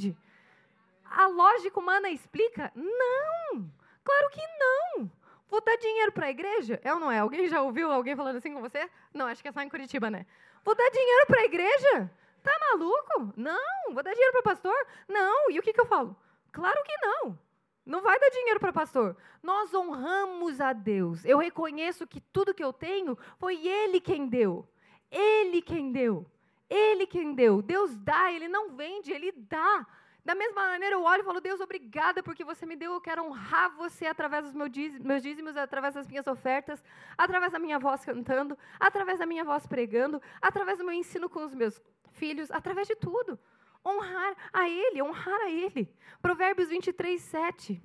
[1.04, 2.72] A lógica humana explica?
[2.74, 3.70] Não!
[4.04, 5.10] Claro que não!
[5.48, 6.80] Vou dar dinheiro para a igreja?
[6.84, 7.18] É ou não é?
[7.18, 8.88] Alguém já ouviu alguém falando assim com você?
[9.12, 10.24] Não, acho que é só em Curitiba, né?
[10.64, 12.10] Vou dar dinheiro para a igreja?
[12.42, 13.32] Tá maluco?
[13.36, 13.92] Não.
[13.92, 14.86] Vou dar dinheiro para o pastor?
[15.08, 15.50] Não.
[15.50, 16.16] E o que, que eu falo?
[16.52, 17.38] Claro que não.
[17.84, 19.16] Não vai dar dinheiro para pastor.
[19.42, 21.24] Nós honramos a Deus.
[21.24, 24.68] Eu reconheço que tudo que eu tenho foi Ele quem deu.
[25.10, 26.24] Ele quem deu.
[26.70, 27.60] Ele quem deu.
[27.60, 29.86] Deus dá, Ele não vende, Ele dá.
[30.24, 33.24] Da mesma maneira, eu olho e falo, Deus, obrigada porque você me deu, eu quero
[33.24, 36.84] honrar você através dos meus dízimos, através das minhas ofertas,
[37.16, 41.42] através da minha voz cantando, através da minha voz pregando, através do meu ensino com
[41.42, 43.38] os meus filhos, através de tudo.
[43.84, 45.92] Honrar a Ele, honrar a Ele.
[46.20, 47.82] Provérbios 23, 7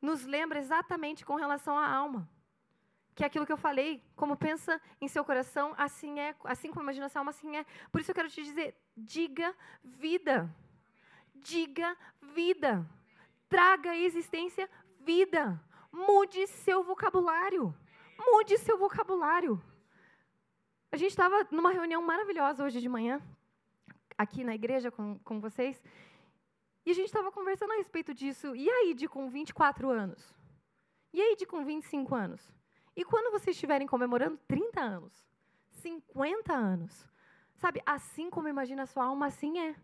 [0.00, 2.28] nos lembra exatamente com relação à alma
[3.14, 6.82] que é aquilo que eu falei, como pensa em seu coração, assim é, assim como
[6.82, 7.66] imagina sua alma, assim é.
[7.90, 10.54] Por isso eu quero te dizer, diga vida.
[11.34, 12.88] Diga vida.
[13.48, 14.68] Traga à existência
[15.00, 15.60] vida.
[15.92, 17.74] Mude seu vocabulário.
[18.18, 19.62] Mude seu vocabulário.
[20.90, 23.20] A gente estava numa reunião maravilhosa hoje de manhã,
[24.16, 25.82] aqui na igreja com, com vocês,
[26.84, 28.54] e a gente estava conversando a respeito disso.
[28.54, 30.34] E aí, de com 24 anos?
[31.12, 32.52] E aí, de com 25 anos?
[32.96, 35.12] E quando vocês estiverem comemorando 30 anos,
[35.70, 37.06] 50 anos,
[37.56, 39.74] sabe, assim como imagina a sua alma, assim é.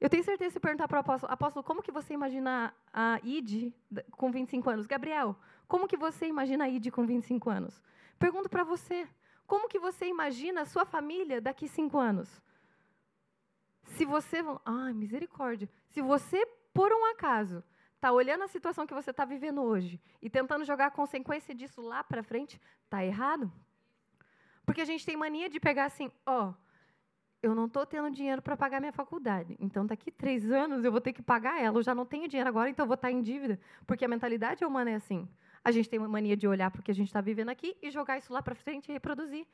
[0.00, 3.72] Eu tenho certeza se perguntar para o apóstolo, apóstolo, como que você imagina a ID
[4.12, 4.86] com 25 anos?
[4.86, 7.82] Gabriel, como que você imagina a ID com 25 anos?
[8.18, 9.08] Pergunto para você,
[9.46, 12.42] como que você imagina a sua família daqui cinco anos?
[13.84, 17.62] Se você, ai, misericórdia, se você por um acaso
[17.96, 21.80] está olhando a situação que você está vivendo hoje e tentando jogar a consequência disso
[21.80, 23.52] lá para frente, está errado.
[24.64, 26.52] Porque a gente tem mania de pegar assim, ó,
[27.42, 31.00] eu não estou tendo dinheiro para pagar minha faculdade, então daqui três anos eu vou
[31.00, 31.78] ter que pagar ela.
[31.78, 34.08] Eu já não tenho dinheiro agora, então eu vou estar tá em dívida, porque a
[34.08, 35.28] mentalidade humana é assim.
[35.64, 37.90] A gente tem mania de olhar para o que a gente está vivendo aqui e
[37.90, 39.46] jogar isso lá para frente e reproduzir.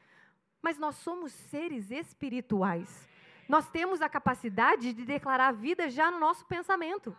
[0.61, 3.09] Mas nós somos seres espirituais.
[3.49, 7.17] Nós temos a capacidade de declarar a vida já no nosso pensamento.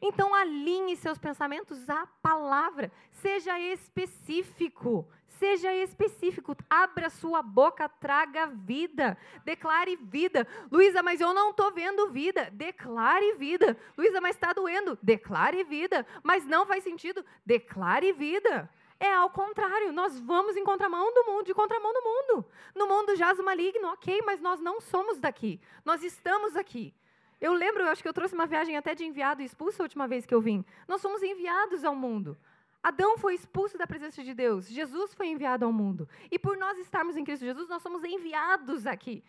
[0.00, 2.90] Então, alinhe seus pensamentos à palavra.
[3.10, 5.06] Seja específico.
[5.26, 6.56] Seja específico.
[6.68, 9.16] Abra sua boca, traga vida.
[9.44, 10.46] Declare vida.
[10.70, 12.50] Luísa, mas eu não estou vendo vida.
[12.52, 13.76] Declare vida.
[13.96, 14.98] Luísa, mas está doendo.
[15.02, 16.06] Declare vida.
[16.22, 17.24] Mas não faz sentido.
[17.44, 18.70] Declare vida.
[18.98, 22.46] É ao contrário, nós vamos em contramão do mundo, de contramão do mundo.
[22.74, 25.58] No mundo jaz o maligno, ok, mas nós não somos daqui.
[25.86, 26.94] Nós estamos aqui.
[27.40, 29.84] Eu lembro, eu acho que eu trouxe uma viagem até de enviado e expulso a
[29.84, 30.64] última vez que eu vim.
[30.86, 32.36] Nós somos enviados ao mundo.
[32.82, 34.68] Adão foi expulso da presença de Deus.
[34.68, 36.08] Jesus foi enviado ao mundo.
[36.30, 39.22] E por nós estarmos em Cristo Jesus, nós somos enviados aqui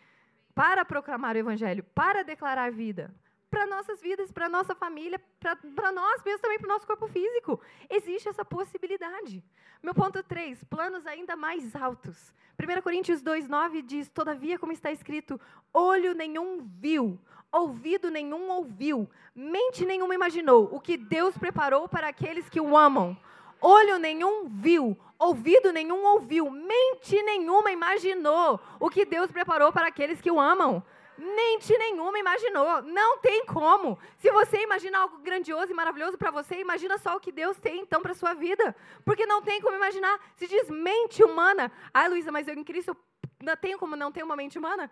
[0.54, 3.14] para proclamar o Evangelho, para declarar vida,
[3.50, 7.60] para nossas vidas, para nossa família, para nós mesmos também, para o nosso corpo físico.
[7.88, 9.42] Existe essa possibilidade.
[9.82, 12.32] Meu ponto 3, planos ainda mais altos.
[12.58, 15.40] 1 Coríntios 2,9 diz: Todavia, como está escrito,
[15.72, 17.20] olho nenhum viu,
[17.52, 23.16] ouvido nenhum ouviu, mente nenhuma imaginou o que Deus preparou para aqueles que o amam.
[23.60, 30.20] Olho nenhum viu, ouvido nenhum ouviu, mente nenhuma imaginou o que Deus preparou para aqueles
[30.20, 30.82] que o amam.
[31.16, 32.82] Mente nenhuma imaginou.
[32.82, 33.98] Não tem como.
[34.18, 37.80] Se você imagina algo grandioso e maravilhoso para você, imagina só o que Deus tem
[37.80, 38.74] então para sua vida.
[39.04, 40.18] Porque não tem como imaginar.
[40.34, 41.70] Se diz mente humana.
[41.92, 42.96] Ah, Luísa, mas eu em Cristo
[43.42, 44.90] não tenho como não ter uma mente humana?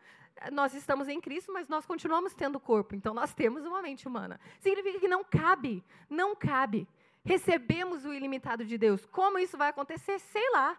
[0.53, 4.41] Nós estamos em Cristo, mas nós continuamos tendo corpo, então nós temos uma mente humana.
[4.59, 6.87] Significa que não cabe, não cabe.
[7.25, 9.05] Recebemos o ilimitado de Deus.
[9.07, 10.19] Como isso vai acontecer?
[10.19, 10.79] Sei lá.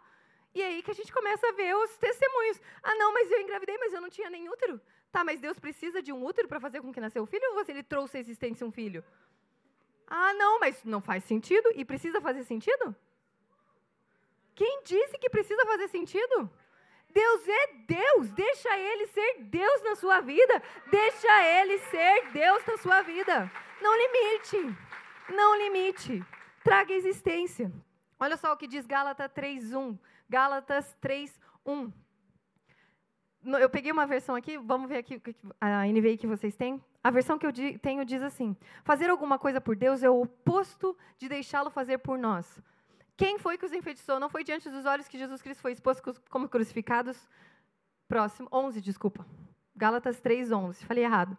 [0.53, 2.59] E aí que a gente começa a ver os testemunhos.
[2.83, 4.81] Ah, não, mas eu engravidei, mas eu não tinha nem útero.
[5.11, 7.55] Tá, mas Deus precisa de um útero para fazer com que nasceu o filho ou
[7.55, 9.03] você ele trouxe a existência um filho?
[10.07, 12.95] Ah, não, mas não faz sentido e precisa fazer sentido?
[14.55, 16.49] Quem disse que precisa fazer sentido?
[17.13, 22.77] Deus é Deus, deixa Ele ser Deus na sua vida, deixa Ele ser Deus na
[22.77, 23.51] sua vida.
[23.81, 24.77] Não limite,
[25.29, 26.23] não limite,
[26.63, 27.71] traga existência.
[28.19, 29.97] Olha só o que diz Gálatas 3.1,
[30.29, 31.91] Gálatas 3.1.
[33.59, 35.19] Eu peguei uma versão aqui, vamos ver aqui
[35.59, 36.79] a NVI que vocês têm.
[37.03, 40.95] A versão que eu tenho diz assim: Fazer alguma coisa por Deus é o oposto
[41.17, 42.61] de deixá-lo fazer por nós.
[43.21, 44.19] Quem foi que os enfeitiçou?
[44.19, 47.29] Não foi diante dos olhos que Jesus Cristo foi exposto como crucificados?
[48.07, 49.23] Próximo, 11, desculpa.
[49.75, 50.83] Gálatas 3, 11.
[50.83, 51.37] Falei errado.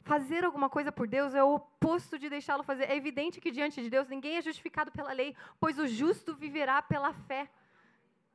[0.00, 2.84] Fazer alguma coisa por Deus é o oposto de deixá-lo fazer.
[2.84, 6.80] É evidente que diante de Deus ninguém é justificado pela lei, pois o justo viverá
[6.80, 7.50] pela fé.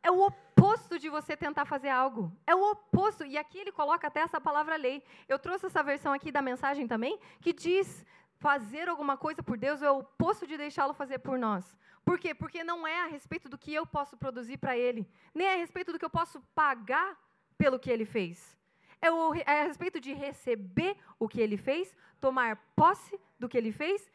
[0.04, 2.32] É o oposto de você tentar fazer algo.
[2.46, 3.26] É o oposto.
[3.26, 5.04] E aqui ele coloca até essa palavra lei.
[5.28, 8.06] Eu trouxe essa versão aqui da mensagem também, que diz:
[8.40, 11.78] fazer alguma coisa por Deus é o oposto de deixá-lo fazer por nós.
[12.06, 12.34] Por quê?
[12.34, 15.58] Porque não é a respeito do que eu posso produzir para Ele, nem é a
[15.58, 17.18] respeito do que eu posso pagar
[17.58, 18.58] pelo que Ele fez.
[19.02, 23.58] É, o, é a respeito de receber o que Ele fez, tomar posse do que
[23.58, 24.12] Ele fez,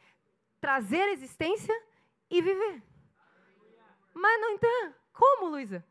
[0.61, 1.75] trazer existência
[2.31, 2.83] e viver.
[4.15, 5.85] Mas, não então, como, Luísa?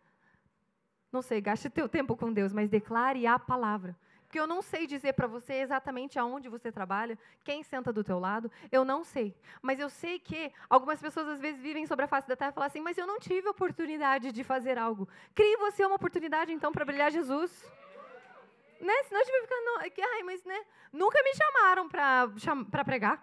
[1.11, 3.97] Não sei, gaste teu tempo com Deus, mas declare a palavra.
[4.31, 8.17] Porque eu não sei dizer para você exatamente aonde você trabalha, quem senta do teu
[8.17, 9.35] lado, eu não sei.
[9.61, 12.53] Mas eu sei que algumas pessoas às vezes vivem sobre a face da terra e
[12.53, 15.05] falam assim, mas eu não tive oportunidade de fazer algo.
[15.35, 17.51] Crie você uma oportunidade então para brilhar Jesus.
[18.79, 19.03] Né?
[19.03, 19.77] Senão a gente vai ficar, não,
[20.13, 20.63] ai, mas né?
[20.93, 23.21] Nunca me chamaram para pregar.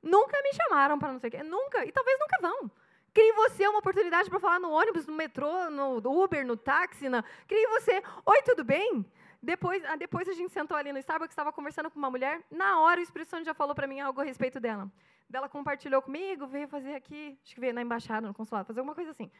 [0.00, 1.42] Nunca me chamaram para não sei o quê.
[1.42, 2.70] Nunca, e talvez nunca vão.
[3.12, 7.08] Crie você uma oportunidade para falar no ônibus, no metrô, no Uber, no táxi.
[7.08, 7.24] Na...
[7.48, 8.00] Crie você.
[8.24, 9.04] Oi, tudo bem?
[9.44, 12.42] Depois, ah, depois a gente sentou ali no Starbucks, estava conversando com uma mulher.
[12.50, 14.90] Na hora, o Espírito Santo já falou para mim algo a respeito dela.
[15.30, 18.94] Ela compartilhou comigo, veio fazer aqui, acho que veio na embaixada, no consulado, fazer alguma
[18.94, 19.30] coisa assim.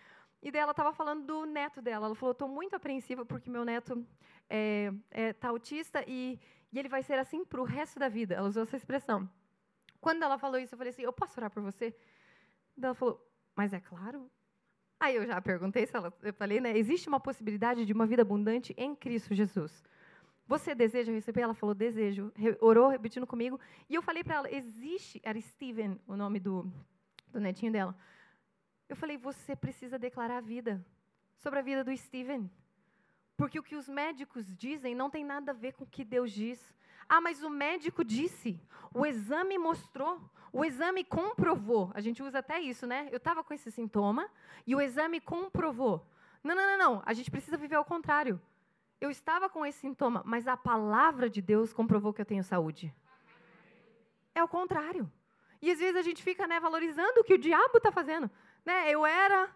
[0.43, 2.07] E daí ela estava falando do neto dela.
[2.07, 4.07] Ela falou: estou muito apreensiva porque meu neto
[4.51, 6.38] é, é, tá autista e,
[6.71, 8.35] e ele vai ser assim para o resto da vida.
[8.35, 9.29] Ela usou essa expressão.
[10.01, 11.97] Quando ela falou isso, eu falei assim: eu posso orar por você?
[12.77, 14.31] Ela falou: mas é claro.
[15.01, 16.77] Aí eu já perguntei se ela, eu falei, né?
[16.77, 19.83] Existe uma possibilidade de uma vida abundante em Cristo Jesus.
[20.46, 21.40] Você deseja receber?
[21.40, 22.33] Ela falou, desejo.
[22.61, 23.59] Orou, repetindo comigo.
[23.88, 26.70] E eu falei para ela, existe, era Steven o nome do,
[27.33, 27.96] do netinho dela.
[28.88, 30.85] Eu falei, você precisa declarar a vida
[31.38, 32.50] sobre a vida do Steven.
[33.37, 36.30] Porque o que os médicos dizem não tem nada a ver com o que Deus
[36.30, 36.74] diz.
[37.09, 38.61] Ah, mas o médico disse,
[38.92, 40.20] o exame mostrou,
[40.52, 41.90] o exame comprovou.
[41.94, 43.09] A gente usa até isso, né?
[43.11, 44.28] Eu estava com esse sintoma
[44.66, 46.07] e o exame comprovou.
[46.42, 47.02] Não, não, não, não.
[47.04, 48.40] A gente precisa viver ao contrário.
[49.00, 52.94] Eu estava com esse sintoma, mas a palavra de Deus comprovou que eu tenho saúde.
[54.35, 55.11] É o contrário.
[55.61, 58.30] E às vezes a gente fica né, valorizando o que o diabo está fazendo.
[58.64, 59.48] né, eu era,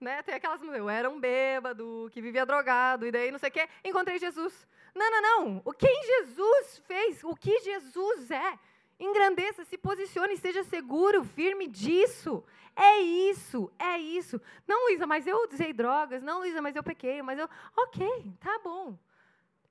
[0.00, 3.52] né, tem aquelas eu era um bêbado, que vivia drogado, e daí não sei o
[3.52, 4.66] quê, encontrei Jesus.
[4.94, 5.62] Não, não, não.
[5.64, 8.58] O quem Jesus fez, o que Jesus é.
[8.98, 12.42] Engrandeça, se posicione, seja seguro, firme disso.
[12.74, 14.40] É isso, é isso.
[14.66, 16.22] Não, Luísa, mas eu usei drogas.
[16.22, 17.22] Não, Luísa, mas eu pequei.
[17.22, 17.48] Mas eu.
[17.76, 18.06] Ok,
[18.40, 18.98] tá bom.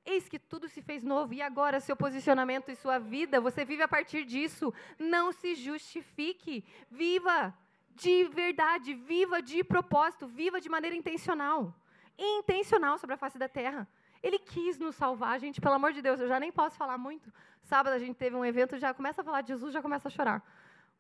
[0.05, 3.81] Eis que tudo se fez novo e agora seu posicionamento e sua vida, você vive
[3.81, 4.73] a partir disso.
[4.99, 6.63] Não se justifique.
[6.91, 7.53] Viva
[7.95, 11.73] de verdade, viva de propósito, viva de maneira intencional.
[12.17, 13.88] Intencional sobre a face da terra.
[14.25, 17.31] Ele quis nos salvar, gente, pelo amor de Deus, eu já nem posso falar muito.
[17.61, 20.11] Sábado a gente teve um evento, já começa a falar de Jesus, já começa a
[20.11, 20.41] chorar.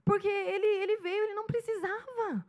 [0.03, 2.45] Porque ele, ele veio, ele não precisava.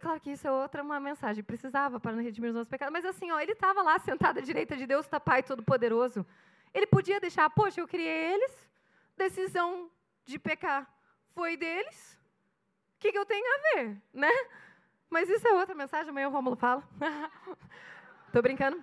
[0.00, 1.42] Claro que isso é outra uma mensagem.
[1.42, 2.92] Precisava para não redimir os nossos pecados.
[2.92, 6.24] Mas assim, ó, ele estava lá sentado à direita de Deus, tá Pai Todo-Poderoso.
[6.72, 8.70] Ele podia deixar, poxa, eu criei eles,
[9.16, 9.90] decisão
[10.24, 10.88] de pecar
[11.34, 12.16] foi deles.
[12.96, 14.30] O que, que eu tenho a ver, né?
[15.10, 16.84] Mas isso é outra mensagem, amanhã o Rômulo fala.
[18.32, 18.82] Tô brincando.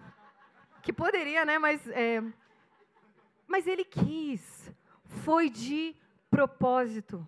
[0.82, 1.58] Que poderia, né?
[1.58, 2.22] Mas, é...
[3.48, 4.72] mas ele quis.
[5.24, 5.96] Foi de
[6.30, 7.26] propósito.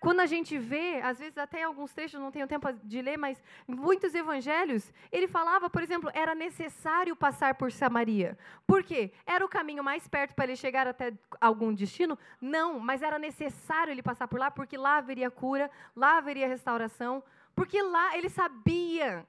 [0.00, 3.42] Quando a gente vê, às vezes até alguns trechos, não tenho tempo de ler, mas
[3.66, 8.38] muitos evangelhos, ele falava, por exemplo, era necessário passar por Samaria.
[8.64, 9.10] Por quê?
[9.26, 12.16] Era o caminho mais perto para ele chegar até algum destino?
[12.40, 17.20] Não, mas era necessário ele passar por lá, porque lá haveria cura, lá haveria restauração,
[17.56, 19.26] porque lá ele sabia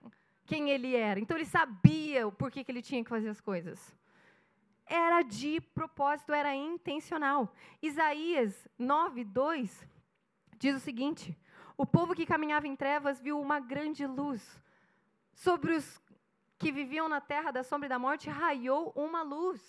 [0.50, 1.20] quem ele era.
[1.20, 3.96] Então ele sabia o porquê que ele tinha que fazer as coisas.
[4.86, 7.54] Era de propósito, era intencional.
[7.80, 9.88] Isaías 9, 2
[10.58, 11.38] diz o seguinte:
[11.78, 14.42] O povo que caminhava em trevas viu uma grande luz.
[15.36, 16.02] Sobre os
[16.58, 19.62] que viviam na terra da sombra e da morte raiou uma luz.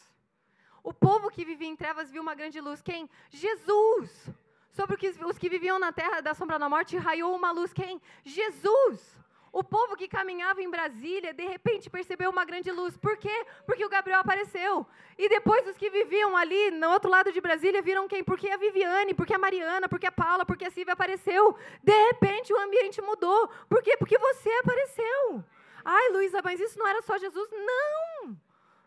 [0.83, 2.81] O povo que vivia em trevas viu uma grande luz.
[2.81, 3.09] Quem?
[3.29, 4.31] Jesus.
[4.73, 4.97] Sobre
[5.31, 7.71] os que viviam na terra da sombra da morte raiou uma luz.
[7.81, 8.01] Quem?
[8.25, 9.21] Jesus.
[9.53, 12.97] O povo que caminhava em Brasília, de repente percebeu uma grande luz.
[12.97, 13.45] Por quê?
[13.67, 14.87] Porque o Gabriel apareceu.
[15.19, 18.23] E depois os que viviam ali, no outro lado de Brasília, viram quem?
[18.23, 21.57] Porque a Viviane, porque a Mariana, porque a Paula, porque a Silvia apareceu.
[21.83, 23.49] De repente o ambiente mudou.
[23.69, 23.97] Por quê?
[23.97, 25.45] Porque você apareceu.
[25.85, 27.51] Ai, Luísa, mas isso não era só Jesus?
[27.51, 28.37] Não!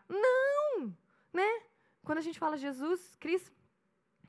[0.08, 0.96] Não!
[1.32, 1.62] Né?
[2.04, 3.52] Quando a gente fala Jesus, Cristo,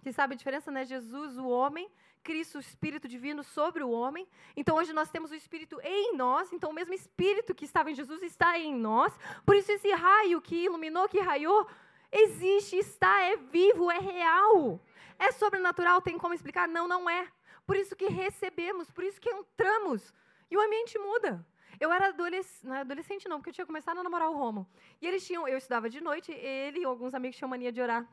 [0.05, 0.85] você sabe a diferença, né?
[0.85, 1.89] Jesus, o homem,
[2.21, 4.27] Cristo, o Espírito Divino sobre o homem.
[4.55, 7.95] Então hoje nós temos o Espírito em nós, então o mesmo Espírito que estava em
[7.95, 9.11] Jesus está em nós.
[9.43, 11.67] Por isso esse raio que iluminou, que raiou,
[12.11, 14.79] existe, está, é vivo, é real.
[15.17, 16.67] É sobrenatural, tem como explicar?
[16.67, 17.27] Não, não é.
[17.65, 20.13] Por isso que recebemos, por isso que entramos.
[20.51, 21.43] E o ambiente muda.
[21.79, 24.69] Eu era adolescente, não, adolescente não, porque eu tinha começado a namorar o Romo.
[25.01, 28.07] E eles tinham, eu estudava de noite, ele e alguns amigos tinham mania de orar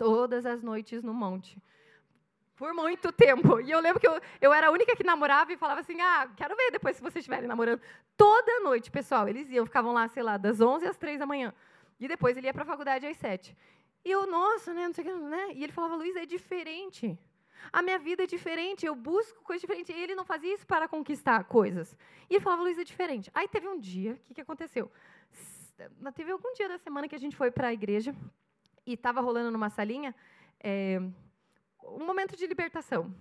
[0.00, 1.60] todas as noites no monte
[2.56, 3.58] por muito tempo.
[3.60, 6.30] E eu lembro que eu, eu era a única que namorava e falava assim: ah,
[6.36, 7.80] quero ver depois se vocês estiverem namorando.
[8.16, 11.54] Toda noite, pessoal, eles iam, ficavam lá, sei lá, das 11 às 3 da manhã.
[11.98, 13.56] E depois ele ia para a faculdade às 7.
[14.04, 15.52] E eu, nossa, né, não sei o que, né?
[15.54, 17.18] E ele falava: Luiz, é diferente.
[17.70, 19.94] A minha vida é diferente, eu busco coisas diferentes.
[19.94, 21.96] E ele não fazia isso para conquistar coisas.
[22.28, 23.30] E ele falava: Luiz, é diferente.
[23.34, 24.90] Aí teve um dia, o que, que aconteceu?
[26.14, 28.14] Teve algum dia da semana que a gente foi para a igreja
[28.86, 30.14] e estava rolando numa salinha.
[30.62, 31.00] É,
[31.84, 33.14] um momento de libertação.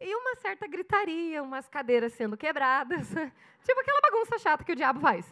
[0.00, 3.08] E uma certa gritaria, umas cadeiras sendo quebradas,
[3.64, 5.26] tipo aquela bagunça chata que o diabo faz.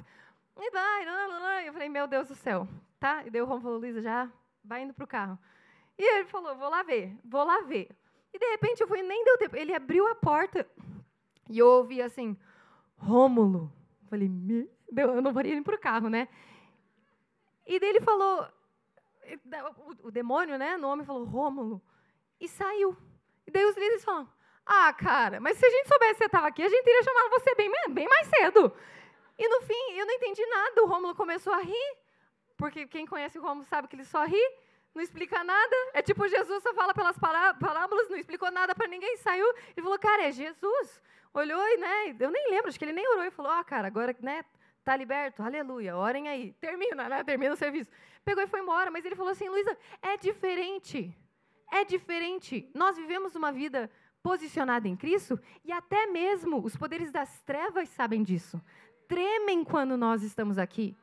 [0.58, 2.66] E vai, eu falei, meu Deus do céu,
[2.98, 3.24] tá?
[3.26, 4.30] E daí o Ron falou, Luísa, já
[4.64, 5.38] vai indo para o carro.
[5.98, 7.88] E ele falou, vou lá ver, vou lá ver.
[8.32, 9.56] E de repente eu fui, nem deu tempo.
[9.56, 10.66] Ele abriu a porta
[11.48, 12.36] e eu ouvi assim,
[12.96, 13.72] Rômulo.
[14.08, 14.68] Falei, me...
[14.96, 16.28] eu não podia ir para o carro, né?
[17.66, 18.46] E daí ele falou,
[20.02, 21.82] o demônio, né, no homem falou, Rômulo,
[22.40, 22.96] e saiu.
[23.46, 24.28] E daí os líderes falam:
[24.64, 27.30] Ah, cara, mas se a gente soubesse que você estava aqui, a gente teria chamado
[27.30, 28.72] você bem, bem mais cedo.
[29.38, 30.82] E no fim, eu não entendi nada.
[30.82, 31.96] O Rômulo começou a rir,
[32.56, 34.42] porque quem conhece o Rômulo sabe que ele só ri,
[34.94, 35.76] não explica nada.
[35.92, 39.98] É tipo Jesus só fala pelas parábolas, não explicou nada para ninguém, saiu e falou:
[39.98, 41.02] Cara, é Jesus.
[41.34, 43.86] Olhou e, né, eu nem lembro, acho que ele nem orou e falou: Ah, cara,
[43.86, 44.44] agora, né,
[44.92, 46.52] tá liberto, aleluia, orem aí.
[46.54, 47.90] Termina, né, termina o serviço.
[48.24, 51.14] Pegou e foi embora, mas ele falou assim: Luísa, é diferente
[51.70, 52.68] é diferente.
[52.74, 53.90] Nós vivemos uma vida
[54.22, 58.60] posicionada em Cristo e até mesmo os poderes das trevas sabem disso.
[59.08, 60.96] Tremem quando nós estamos aqui.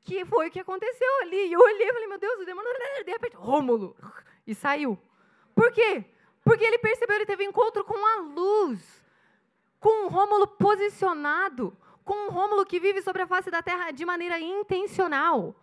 [0.00, 1.48] Que foi o que aconteceu ali.
[1.48, 2.70] E eu olhei e falei, meu Deus, o demônio,
[3.04, 3.96] de repente, Rômulo,
[4.46, 4.98] e saiu.
[5.54, 6.04] Por quê?
[6.44, 9.04] Porque ele percebeu, ele teve encontro com a luz,
[9.80, 11.76] com um Rômulo posicionado,
[12.08, 15.54] com um Rômulo que vive sobre a face da terra de maneira intencional.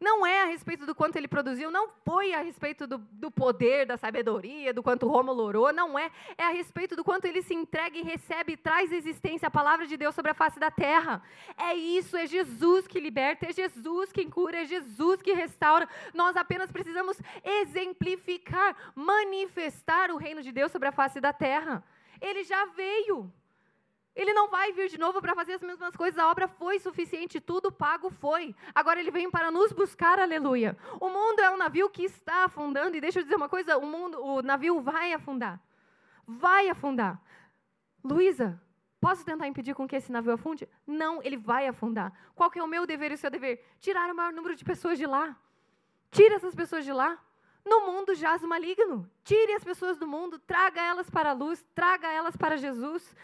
[0.00, 3.84] Não é a respeito do quanto ele produziu, não foi a respeito do, do poder,
[3.84, 6.08] da sabedoria, do quanto Rômulo orou, não é.
[6.36, 9.88] É a respeito do quanto ele se entrega e recebe e traz existência a palavra
[9.88, 11.20] de Deus sobre a face da terra.
[11.56, 15.88] É isso, é Jesus que liberta, é Jesus que cura, é Jesus que restaura.
[16.14, 21.82] Nós apenas precisamos exemplificar, manifestar o reino de Deus sobre a face da terra.
[22.20, 23.32] Ele já veio.
[24.18, 26.18] Ele não vai vir de novo para fazer as mesmas coisas.
[26.18, 28.52] A obra foi suficiente, tudo pago foi.
[28.74, 30.76] Agora ele vem para nos buscar, aleluia.
[30.98, 33.86] O mundo é um navio que está afundando e deixa eu dizer uma coisa, o
[33.86, 35.60] mundo, o navio vai afundar.
[36.26, 37.22] Vai afundar.
[38.02, 38.60] Luísa,
[39.00, 40.68] posso tentar impedir com que esse navio afunde?
[40.84, 42.12] Não, ele vai afundar.
[42.34, 43.64] Qual que é o meu dever e o seu dever?
[43.78, 45.36] Tirar o maior número de pessoas de lá.
[46.10, 47.16] Tire essas pessoas de lá.
[47.64, 49.08] No mundo jaz o maligno.
[49.22, 53.14] Tire as pessoas do mundo, traga elas para a luz, traga elas para Jesus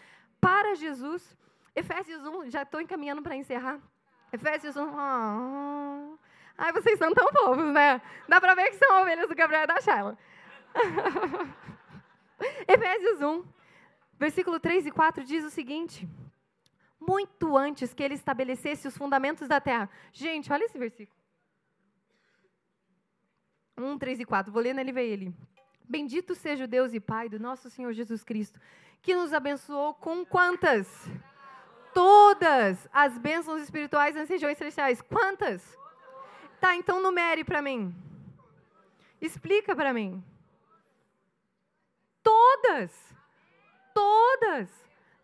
[0.45, 1.35] para Jesus.
[1.75, 3.79] Efésios 1, já estou encaminhando para encerrar.
[4.31, 4.79] Efésios 1.
[4.79, 6.17] Oh,
[6.55, 7.99] ai, vocês são tão povos, né?
[8.29, 10.15] Dá para ver que são ovelhas do Gabriel e da Shaila.
[12.67, 13.43] Efésios 1,
[14.19, 16.07] versículo 3 e 4 diz o seguinte:
[16.99, 19.89] Muito antes que ele estabelecesse os fundamentos da terra.
[20.13, 21.19] Gente, olha esse versículo.
[23.75, 24.53] 1, 3 e 4.
[24.53, 25.33] Vou ler na ele.
[25.87, 28.59] Bendito seja o Deus e Pai do nosso Senhor Jesus Cristo
[29.05, 30.87] que nos abençoou com quantas?
[31.93, 34.99] Todas as bênçãos espirituais nas regiões celestiais.
[34.99, 35.61] Quantas?
[36.59, 37.95] Tá, então numere para mim.
[39.21, 40.23] Explica para mim.
[42.23, 42.91] Todas.
[43.93, 44.67] Todas.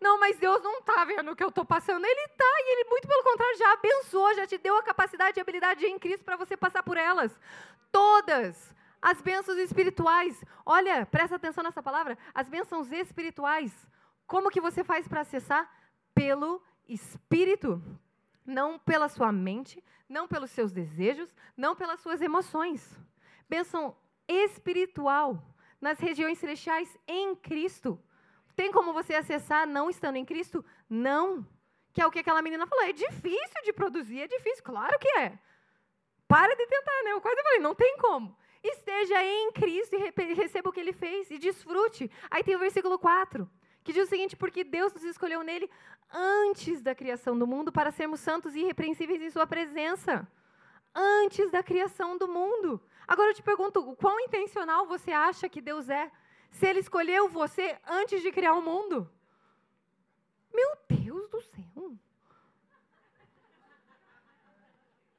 [0.00, 2.06] Não, mas Deus não está vendo o que eu estou passando.
[2.06, 5.40] Ele está, e Ele, muito pelo contrário, já abençoou, já te deu a capacidade e
[5.40, 7.36] habilidade em Cristo para você passar por elas.
[7.90, 8.72] Todas
[9.02, 10.44] as bênçãos espirituais.
[10.64, 12.16] Olha, presta atenção nessa palavra.
[12.32, 13.72] As bênçãos espirituais.
[14.26, 15.68] Como que você faz para acessar?
[16.14, 17.82] Pelo Espírito.
[18.46, 22.98] Não pela sua mente, não pelos seus desejos, não pelas suas emoções.
[23.48, 23.96] Bênção
[24.28, 25.42] espiritual
[25.80, 28.00] nas regiões celestiais em Cristo.
[28.54, 30.64] Tem como você acessar não estando em Cristo?
[30.88, 31.46] Não.
[31.92, 32.84] Que é o que aquela menina falou.
[32.84, 34.62] É difícil de produzir, é difícil.
[34.62, 35.38] Claro que é.
[36.28, 37.12] Para de tentar, né?
[37.12, 38.36] Eu quase falei, não tem como.
[38.62, 42.10] Esteja em Cristo e receba o que ele fez e desfrute.
[42.30, 43.50] Aí tem o versículo 4,
[43.82, 45.68] que diz o seguinte: Porque Deus nos escolheu nele
[46.12, 50.28] antes da criação do mundo para sermos santos e irrepreensíveis em Sua presença.
[50.94, 52.80] Antes da criação do mundo.
[53.08, 56.10] Agora eu te pergunto: quão intencional você acha que Deus é?
[56.50, 59.10] Se Ele escolheu você antes de criar o mundo?
[60.52, 61.96] Meu Deus do céu!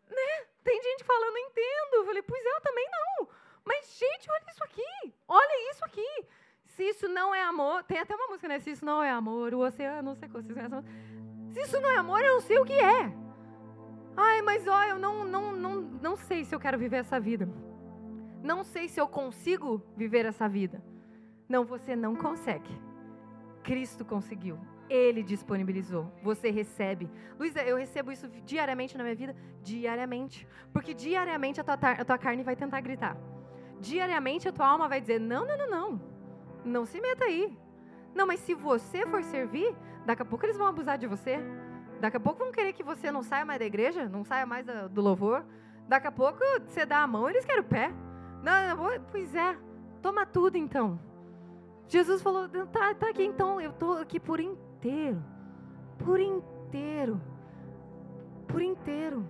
[0.09, 0.47] Né?
[0.63, 1.93] Tem gente falando, entendo.
[1.93, 3.27] Eu falei, pois é, eu também não.
[3.65, 5.13] Mas, gente, olha isso aqui.
[5.27, 6.25] Olha isso aqui.
[6.65, 8.59] Se isso não é amor, tem até uma música, né?
[8.59, 10.83] Se isso não é amor, o oceano, não sei como vocês conhecem.
[11.51, 13.13] Se isso não é amor, eu não sei o que é.
[14.17, 17.47] Ai, mas ó, eu não, não, não, não sei se eu quero viver essa vida.
[18.41, 20.83] Não sei se eu consigo viver essa vida.
[21.47, 22.69] Não, você não consegue.
[23.63, 24.59] Cristo conseguiu.
[24.89, 26.11] Ele disponibilizou.
[26.21, 27.09] Você recebe.
[27.39, 29.35] Luísa, eu recebo isso diariamente na minha vida?
[29.61, 30.47] Diariamente.
[30.71, 33.17] Porque diariamente a tua, a tua carne vai tentar gritar.
[33.79, 36.01] Diariamente a tua alma vai dizer: não, não, não, não.
[36.65, 37.57] Não se meta aí.
[38.13, 39.75] Não, mas se você for servir,
[40.05, 41.39] daqui a pouco eles vão abusar de você.
[41.99, 44.65] Daqui a pouco vão querer que você não saia mais da igreja, não saia mais
[44.65, 45.45] do louvor.
[45.87, 47.91] Daqui a pouco você dá a mão, eles querem o pé.
[48.41, 49.57] Não, não, pois é,
[50.01, 50.99] toma tudo então.
[51.87, 54.72] Jesus falou: tá, tá aqui então, eu estou aqui por inteiro.
[55.97, 57.21] Por inteiro.
[58.47, 59.25] Por inteiro.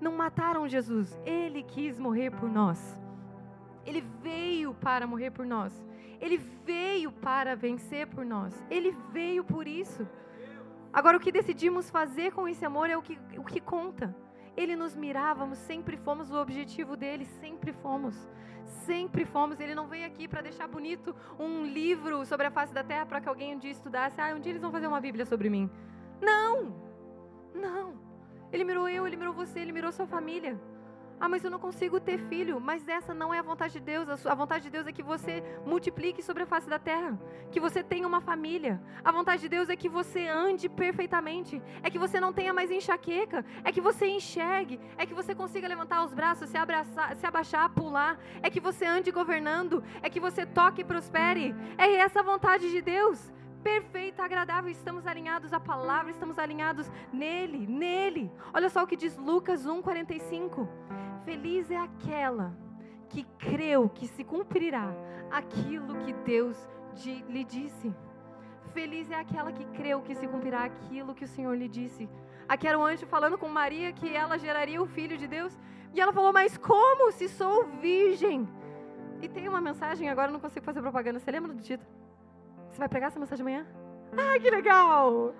[0.00, 2.98] Não mataram Jesus, ele quis morrer por nós.
[3.84, 5.72] Ele veio para morrer por nós.
[6.20, 8.64] Ele veio para vencer por nós.
[8.70, 10.06] Ele veio por isso.
[10.92, 14.14] Agora, o que decidimos fazer com esse amor é o que, o que conta.
[14.56, 18.16] Ele nos mirávamos, sempre fomos o objetivo dele, sempre fomos.
[18.86, 19.58] Sempre fomos.
[19.60, 23.20] Ele não veio aqui para deixar bonito um livro sobre a face da terra para
[23.20, 24.20] que alguém um dia estudasse.
[24.20, 25.70] Ah, um dia eles vão fazer uma Bíblia sobre mim.
[26.20, 26.74] Não!
[27.54, 27.94] Não!
[28.52, 30.60] Ele mirou eu, ele mirou você, ele mirou sua família.
[31.22, 32.60] Ah, mas eu não consigo ter filho.
[32.60, 34.26] Mas essa não é a vontade de Deus.
[34.26, 37.16] A vontade de Deus é que você multiplique sobre a face da terra.
[37.52, 38.82] Que você tenha uma família.
[39.04, 41.62] A vontade de Deus é que você ande perfeitamente.
[41.80, 43.44] É que você não tenha mais enxaqueca.
[43.62, 44.80] É que você enxergue.
[44.98, 48.18] É que você consiga levantar os braços, se, abraçar, se abaixar, pular.
[48.42, 49.80] É que você ande governando.
[50.02, 51.54] É que você toque e prospere.
[51.78, 57.66] É essa a vontade de Deus perfeita, agradável, estamos alinhados à palavra, estamos alinhados nele,
[57.66, 58.30] nele.
[58.52, 60.68] Olha só o que diz Lucas 1:45.
[61.24, 62.56] Feliz é aquela
[63.08, 64.92] que creu que se cumprirá
[65.30, 66.56] aquilo que Deus
[67.28, 67.94] lhe disse.
[68.72, 72.08] Feliz é aquela que creu que se cumprirá aquilo que o Senhor lhe disse.
[72.48, 75.58] Aqui era o anjo falando com Maria que ela geraria o filho de Deus.
[75.94, 78.48] E ela falou: Mas como se sou virgem?
[79.20, 81.20] E tem uma mensagem, agora não consigo fazer propaganda.
[81.20, 82.01] Você lembra do título?
[82.72, 83.66] Você vai pregar essa mensagem amanhã?
[84.16, 85.34] Ah, que legal!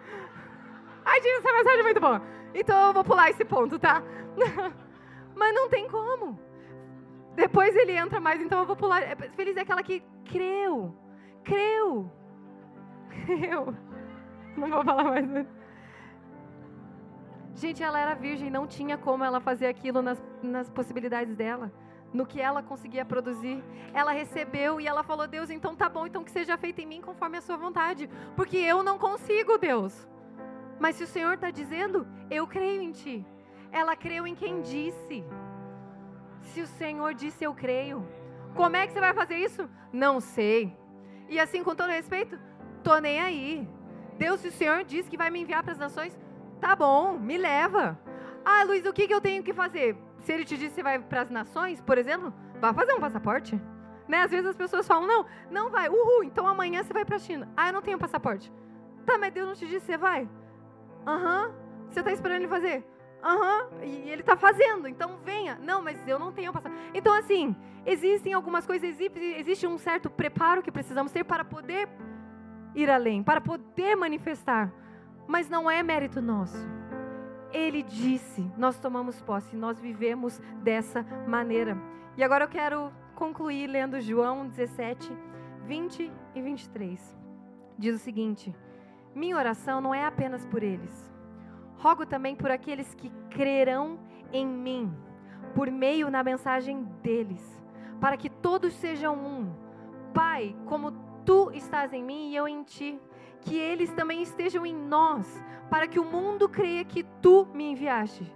[1.04, 2.22] Ai, gente, essa mensagem é muito boa.
[2.54, 4.02] Então eu vou pular esse ponto, tá?
[5.34, 6.38] Mas não tem como.
[7.34, 9.02] Depois ele entra mais, então eu vou pular.
[9.02, 10.94] É, feliz é aquela que creu.
[11.42, 12.12] Creu.
[13.08, 13.74] Creu.
[14.54, 15.46] Não vou falar mais.
[17.54, 21.72] Gente, ela era virgem, não tinha como ela fazer aquilo nas, nas possibilidades dela,
[22.12, 23.62] no que ela conseguia produzir.
[23.94, 27.00] Ela recebeu e ela falou: Deus, então tá bom, então que seja feito em mim
[27.00, 30.08] conforme a sua vontade, porque eu não consigo, Deus.
[30.78, 33.24] Mas se o Senhor está dizendo, eu creio em ti.
[33.70, 35.24] Ela creu em quem disse.
[36.42, 38.06] Se o Senhor disse, eu creio.
[38.54, 39.68] Como é que você vai fazer isso?
[39.92, 40.76] Não sei.
[41.28, 42.38] E assim, com todo respeito,
[42.82, 43.68] tô nem aí.
[44.18, 46.18] Deus, se o Senhor disse que vai me enviar para as nações,
[46.60, 47.98] tá bom, me leva.
[48.44, 49.96] Ah, Luiz, o que, que eu tenho que fazer?
[50.22, 53.60] Se ele te disse que vai para as nações, por exemplo, vá fazer um passaporte.
[54.08, 54.18] Né?
[54.18, 57.18] Às vezes as pessoas falam, não, não vai, uhul, então amanhã você vai para a
[57.18, 57.48] China.
[57.56, 58.52] Ah, eu não tenho passaporte.
[59.04, 60.28] Tá, mas Deus não te disse você vai?
[61.06, 61.46] Aham.
[61.46, 61.62] Uhum.
[61.88, 62.84] Você está esperando ele fazer?
[63.22, 63.68] Aham.
[63.72, 63.84] Uhum.
[63.84, 65.58] E ele está fazendo, então venha.
[65.62, 66.90] Não, mas eu não tenho passaporte.
[66.94, 67.54] Então, assim,
[67.84, 71.88] existem algumas coisas, existe um certo preparo que precisamos ter para poder
[72.74, 74.72] ir além, para poder manifestar.
[75.26, 76.81] Mas não é mérito nosso.
[77.52, 81.76] Ele disse, nós tomamos posse, nós vivemos dessa maneira.
[82.16, 85.10] E agora eu quero concluir lendo João 17,
[85.66, 87.18] 20 e 23.
[87.78, 88.54] Diz o seguinte:
[89.14, 91.12] minha oração não é apenas por eles.
[91.76, 93.98] Rogo também por aqueles que crerão
[94.32, 94.94] em mim,
[95.54, 97.62] por meio na mensagem deles,
[98.00, 99.52] para que todos sejam um.
[100.14, 100.92] Pai, como
[101.24, 103.00] tu estás em mim e eu em ti,
[103.42, 105.26] que eles também estejam em nós,
[105.68, 108.32] para que o mundo creia que tu me enviaste.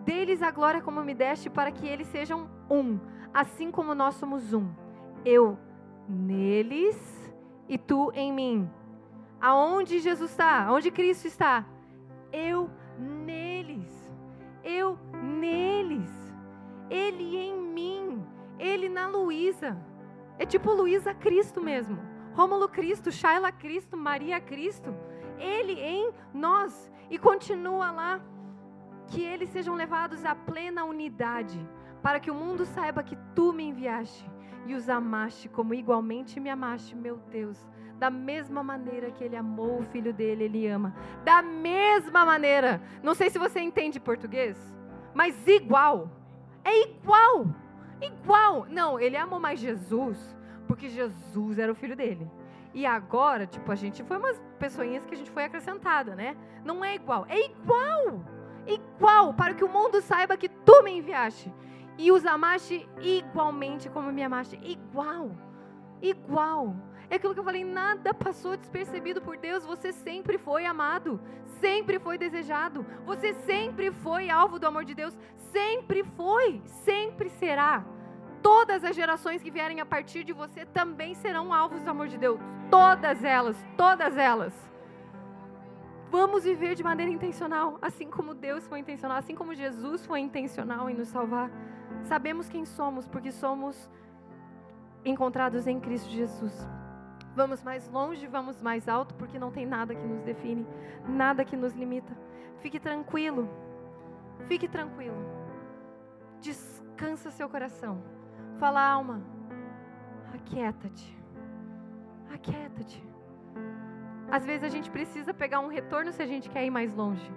[0.00, 2.98] Deles a glória como me deste, para que eles sejam um,
[3.32, 4.68] assim como nós somos um.
[5.24, 5.58] Eu
[6.08, 6.98] neles
[7.68, 8.70] e tu em mim
[9.40, 10.66] Aonde Jesus está?
[10.66, 11.64] Aonde Cristo está?
[12.30, 13.90] Eu neles.
[14.62, 16.10] Eu neles.
[16.90, 18.22] Ele em mim.
[18.58, 19.78] Ele na Luísa.
[20.38, 21.98] É tipo Luísa Cristo mesmo.
[22.34, 24.94] Rômulo Cristo, Shaila Cristo, Maria Cristo.
[25.38, 26.90] Ele em nós.
[27.10, 28.20] E continua lá.
[29.08, 31.58] Que eles sejam levados à plena unidade.
[32.02, 34.24] Para que o mundo saiba que tu me enviaste
[34.66, 37.58] e os amaste como igualmente me amaste, meu Deus
[38.00, 40.94] da mesma maneira que ele amou o filho dele, ele ama.
[41.22, 42.80] Da mesma maneira.
[43.02, 44.56] Não sei se você entende português,
[45.12, 46.10] mas igual.
[46.64, 47.46] É igual.
[48.00, 48.66] Igual.
[48.70, 50.34] Não, ele amou mais Jesus,
[50.70, 52.30] porque Jesus era o filho dele.
[52.72, 56.36] E agora, tipo, a gente foi umas pessoinhas que a gente foi acrescentada, né?
[56.64, 57.26] Não é igual.
[57.28, 58.24] É igual.
[58.64, 59.34] Igual.
[59.34, 61.52] Para que o mundo saiba que tu me enviaste.
[61.98, 64.60] E os amaste igualmente como me amaste.
[64.62, 65.32] Igual.
[66.00, 66.76] Igual.
[67.10, 69.66] É aquilo que eu falei, nada passou despercebido por Deus.
[69.66, 71.20] Você sempre foi amado,
[71.60, 72.86] sempre foi desejado.
[73.04, 75.18] Você sempre foi alvo do amor de Deus,
[75.50, 77.84] sempre foi, sempre será.
[78.42, 82.16] Todas as gerações que vierem a partir de você também serão alvos do amor de
[82.16, 82.40] Deus.
[82.70, 84.54] Todas elas, todas elas.
[86.10, 90.90] Vamos viver de maneira intencional, assim como Deus foi intencional, assim como Jesus foi intencional
[90.90, 91.50] em nos salvar.
[92.02, 93.88] Sabemos quem somos, porque somos
[95.04, 96.68] encontrados em Cristo Jesus.
[97.34, 100.66] Vamos mais longe, vamos mais alto, porque não tem nada que nos define,
[101.06, 102.12] nada que nos limita.
[102.60, 103.48] Fique tranquilo,
[104.48, 105.16] fique tranquilo.
[106.40, 108.02] Descansa seu coração.
[108.60, 109.22] Fala, alma,
[110.34, 111.18] aquieta-te,
[112.30, 113.02] aquieta-te.
[114.30, 117.32] Às vezes a gente precisa pegar um retorno se a gente quer ir mais longe.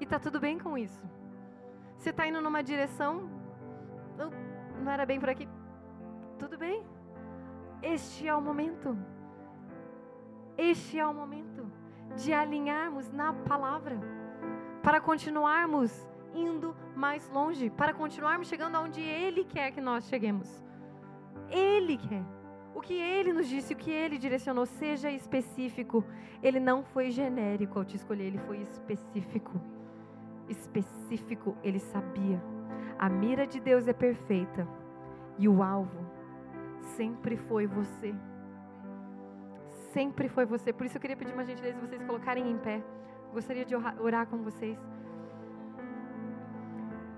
[0.00, 1.08] E tá tudo bem com isso.
[1.96, 3.30] Você está indo numa direção,
[4.82, 5.48] não era bem por aqui.
[6.36, 6.84] Tudo bem.
[7.80, 8.98] Este é o momento.
[10.58, 11.70] Este é o momento
[12.16, 13.96] de alinharmos na palavra,
[14.82, 20.62] para continuarmos indo mais longe, para continuarmos chegando aonde Ele quer que nós cheguemos.
[21.50, 22.22] Ele quer.
[22.74, 26.04] O que Ele nos disse, o que Ele direcionou, seja específico.
[26.42, 29.60] Ele não foi genérico ao te escolher, Ele foi específico.
[30.48, 32.42] Específico, Ele sabia.
[32.98, 34.66] A mira de Deus é perfeita
[35.38, 36.06] e o alvo
[36.96, 38.14] sempre foi você.
[39.92, 40.72] Sempre foi você.
[40.72, 42.82] Por isso eu queria pedir uma gentileza vocês colocarem em pé.
[43.32, 44.78] Gostaria de orar com vocês.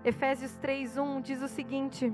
[0.04, 2.12] Efésios 3:1 diz o seguinte: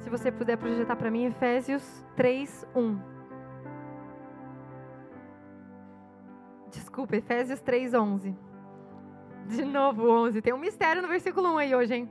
[0.00, 3.00] Se você puder projetar para mim, Efésios 3:1.
[6.70, 8.36] Desculpa, Efésios 3:11.
[9.46, 10.42] De novo, 11.
[10.42, 12.10] Tem um mistério no versículo 1 aí hoje, hein?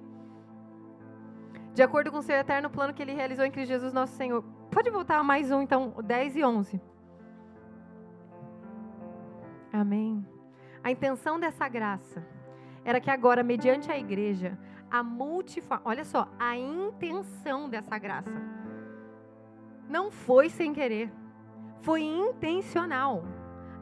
[1.74, 4.44] De acordo com o seu eterno plano que ele realizou em Cristo Jesus, nosso Senhor.
[4.70, 6.82] Pode voltar mais um, então, 10 e 11.
[9.72, 10.26] Amém.
[10.84, 12.26] A intenção dessa graça
[12.84, 14.58] era que agora, mediante a igreja,
[14.90, 15.84] a multiforme.
[15.86, 18.42] Olha só, a intenção dessa graça
[19.88, 21.12] não foi sem querer,
[21.82, 23.24] foi intencional.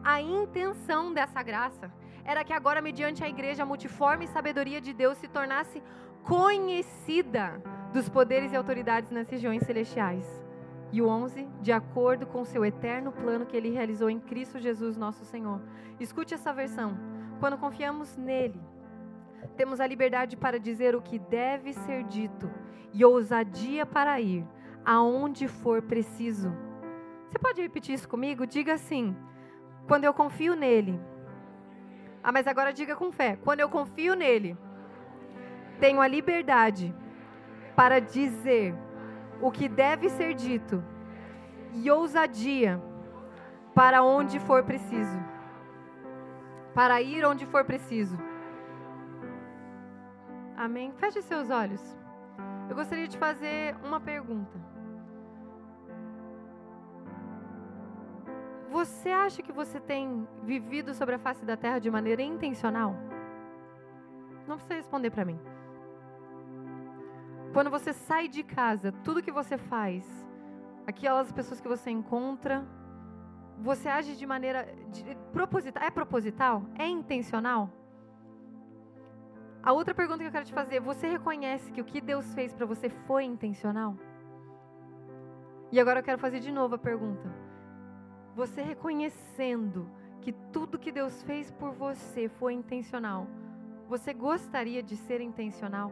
[0.03, 1.91] A intenção dessa graça
[2.23, 5.81] era que agora, mediante a igreja, a multiforme sabedoria de Deus se tornasse
[6.23, 7.61] conhecida
[7.93, 10.25] dos poderes e autoridades nas regiões celestiais.
[10.91, 14.97] E o 11, de acordo com seu eterno plano que ele realizou em Cristo Jesus,
[14.97, 15.61] nosso Senhor.
[15.99, 16.97] Escute essa versão.
[17.39, 18.59] Quando confiamos nele,
[19.55, 22.49] temos a liberdade para dizer o que deve ser dito
[22.93, 24.45] e ousadia para ir
[24.85, 26.53] aonde for preciso.
[27.27, 28.47] Você pode repetir isso comigo?
[28.47, 29.15] Diga assim:
[29.87, 30.99] quando eu confio nele.
[32.23, 34.57] Ah, mas agora diga com fé: quando eu confio nele,
[35.79, 36.93] tenho a liberdade
[37.75, 38.75] para dizer
[39.41, 40.83] o que deve ser dito
[41.73, 42.81] e ousadia
[43.73, 45.17] para onde for preciso.
[46.73, 48.17] Para ir onde for preciso.
[50.59, 50.91] Amém?
[50.97, 51.81] Feche seus olhos.
[52.69, 54.59] Eu gostaria de fazer uma pergunta.
[58.69, 62.93] Você acha que você tem vivido sobre a face da terra de maneira intencional?
[64.45, 65.39] Não precisa responder para mim.
[67.53, 70.05] Quando você sai de casa, tudo que você faz,
[70.85, 72.67] aquelas pessoas que você encontra,
[73.57, 75.81] você age de maneira de, proposital.
[75.83, 76.65] É proposital?
[76.77, 77.78] É intencional?
[79.61, 82.53] A outra pergunta que eu quero te fazer: você reconhece que o que Deus fez
[82.53, 83.95] para você foi intencional?
[85.71, 87.29] E agora eu quero fazer de novo a pergunta.
[88.35, 89.89] Você reconhecendo
[90.21, 93.27] que tudo que Deus fez por você foi intencional,
[93.87, 95.91] você gostaria de ser intencional?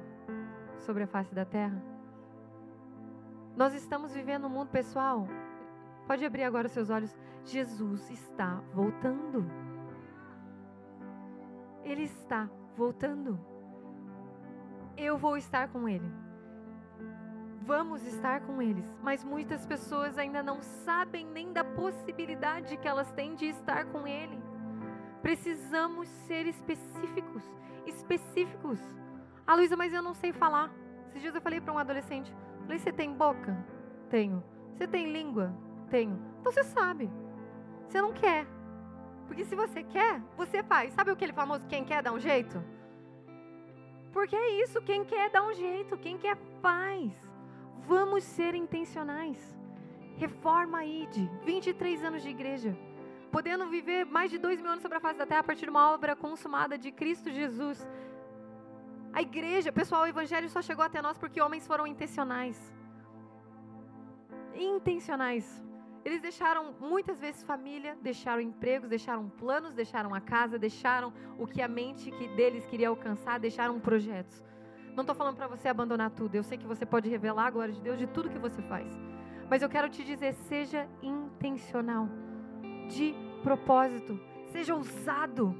[0.80, 1.82] sobre a face da terra?
[3.56, 5.28] Nós estamos vivendo um mundo pessoal.
[6.06, 7.16] Pode abrir agora os seus olhos.
[7.44, 9.46] Jesus está voltando.
[11.84, 13.40] Ele está voltando.
[14.98, 16.12] Eu vou estar com Ele.
[17.68, 18.86] Vamos estar com eles.
[19.04, 24.08] Mas muitas pessoas ainda não sabem nem da possibilidade que elas têm de estar com
[24.08, 24.42] Ele.
[25.22, 27.44] Precisamos ser específicos.
[27.86, 28.80] Específicos.
[29.46, 30.72] Ah, Luísa, mas eu não sei falar.
[31.10, 33.58] Esses dias eu falei para um adolescente: falei, você tem boca?
[34.10, 34.42] Tenho.
[34.74, 35.54] Você tem língua?
[35.90, 36.18] Tenho.
[36.40, 37.12] Então você sabe.
[37.86, 38.48] Você não quer.
[39.28, 40.94] Porque se você quer, você faz.
[40.94, 42.64] Sabe aquele famoso quem quer dá um jeito?
[44.12, 47.12] Porque é isso, quem quer dá um jeito, quem quer faz.
[47.88, 49.58] Vamos ser intencionais.
[50.18, 52.78] Reforma ID, 23 anos de igreja.
[53.32, 55.70] Podendo viver mais de dois mil anos sobre a face da terra a partir de
[55.70, 57.88] uma obra consumada de Cristo Jesus.
[59.14, 62.58] A igreja, pessoal, o evangelho só chegou até nós porque homens foram intencionais.
[64.56, 65.67] Intencionais.
[66.08, 71.62] Eles deixaram muitas vezes família, deixaram empregos, deixaram planos, deixaram a casa, deixaram o que
[71.62, 74.42] a mente que deles queria alcançar, deixaram projetos.
[74.96, 76.34] Não estou falando para você abandonar tudo.
[76.34, 78.88] Eu sei que você pode revelar a glória de Deus de tudo que você faz.
[79.50, 82.08] Mas eu quero te dizer, seja intencional,
[82.88, 84.18] de propósito,
[84.54, 85.54] seja ousado.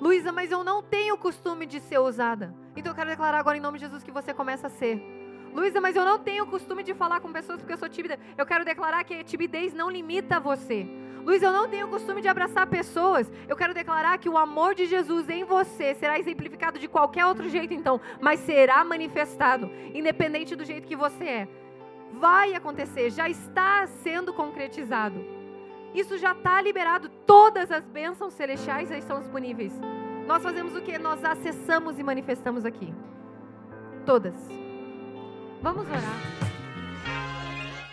[0.00, 2.54] Luísa, mas eu não tenho o costume de ser ousada.
[2.76, 5.17] Então eu quero declarar agora em nome de Jesus que você começa a ser.
[5.54, 8.18] Luísa, mas eu não tenho costume de falar com pessoas porque eu sou tímida.
[8.36, 10.86] Eu quero declarar que a timidez não limita você.
[11.24, 13.30] Luiz, eu não tenho costume de abraçar pessoas.
[13.46, 17.48] Eu quero declarar que o amor de Jesus em você será exemplificado de qualquer outro
[17.50, 21.48] jeito, então, mas será manifestado, independente do jeito que você é.
[22.12, 25.22] Vai acontecer, já está sendo concretizado.
[25.94, 27.08] Isso já está liberado.
[27.26, 29.72] Todas as bênçãos celestiais já estão disponíveis.
[30.26, 30.98] Nós fazemos o que?
[30.98, 32.92] Nós acessamos e manifestamos aqui.
[34.04, 34.67] Todas.
[35.60, 36.02] Vamos orar.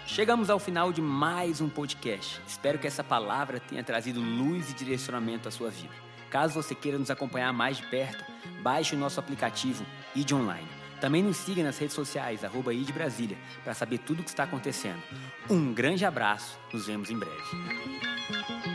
[0.06, 2.40] Chegamos ao final de mais um podcast.
[2.48, 5.94] Espero que essa palavra tenha trazido luz e direcionamento à sua vida.
[6.30, 8.24] Caso você queira nos acompanhar mais de perto,
[8.62, 9.86] baixe o nosso aplicativo
[10.16, 10.68] ID Online.
[11.02, 14.44] Também nos siga nas redes sociais, arroba ID Brasília, para saber tudo o que está
[14.44, 15.02] acontecendo.
[15.50, 18.75] Um grande abraço, nos vemos em breve.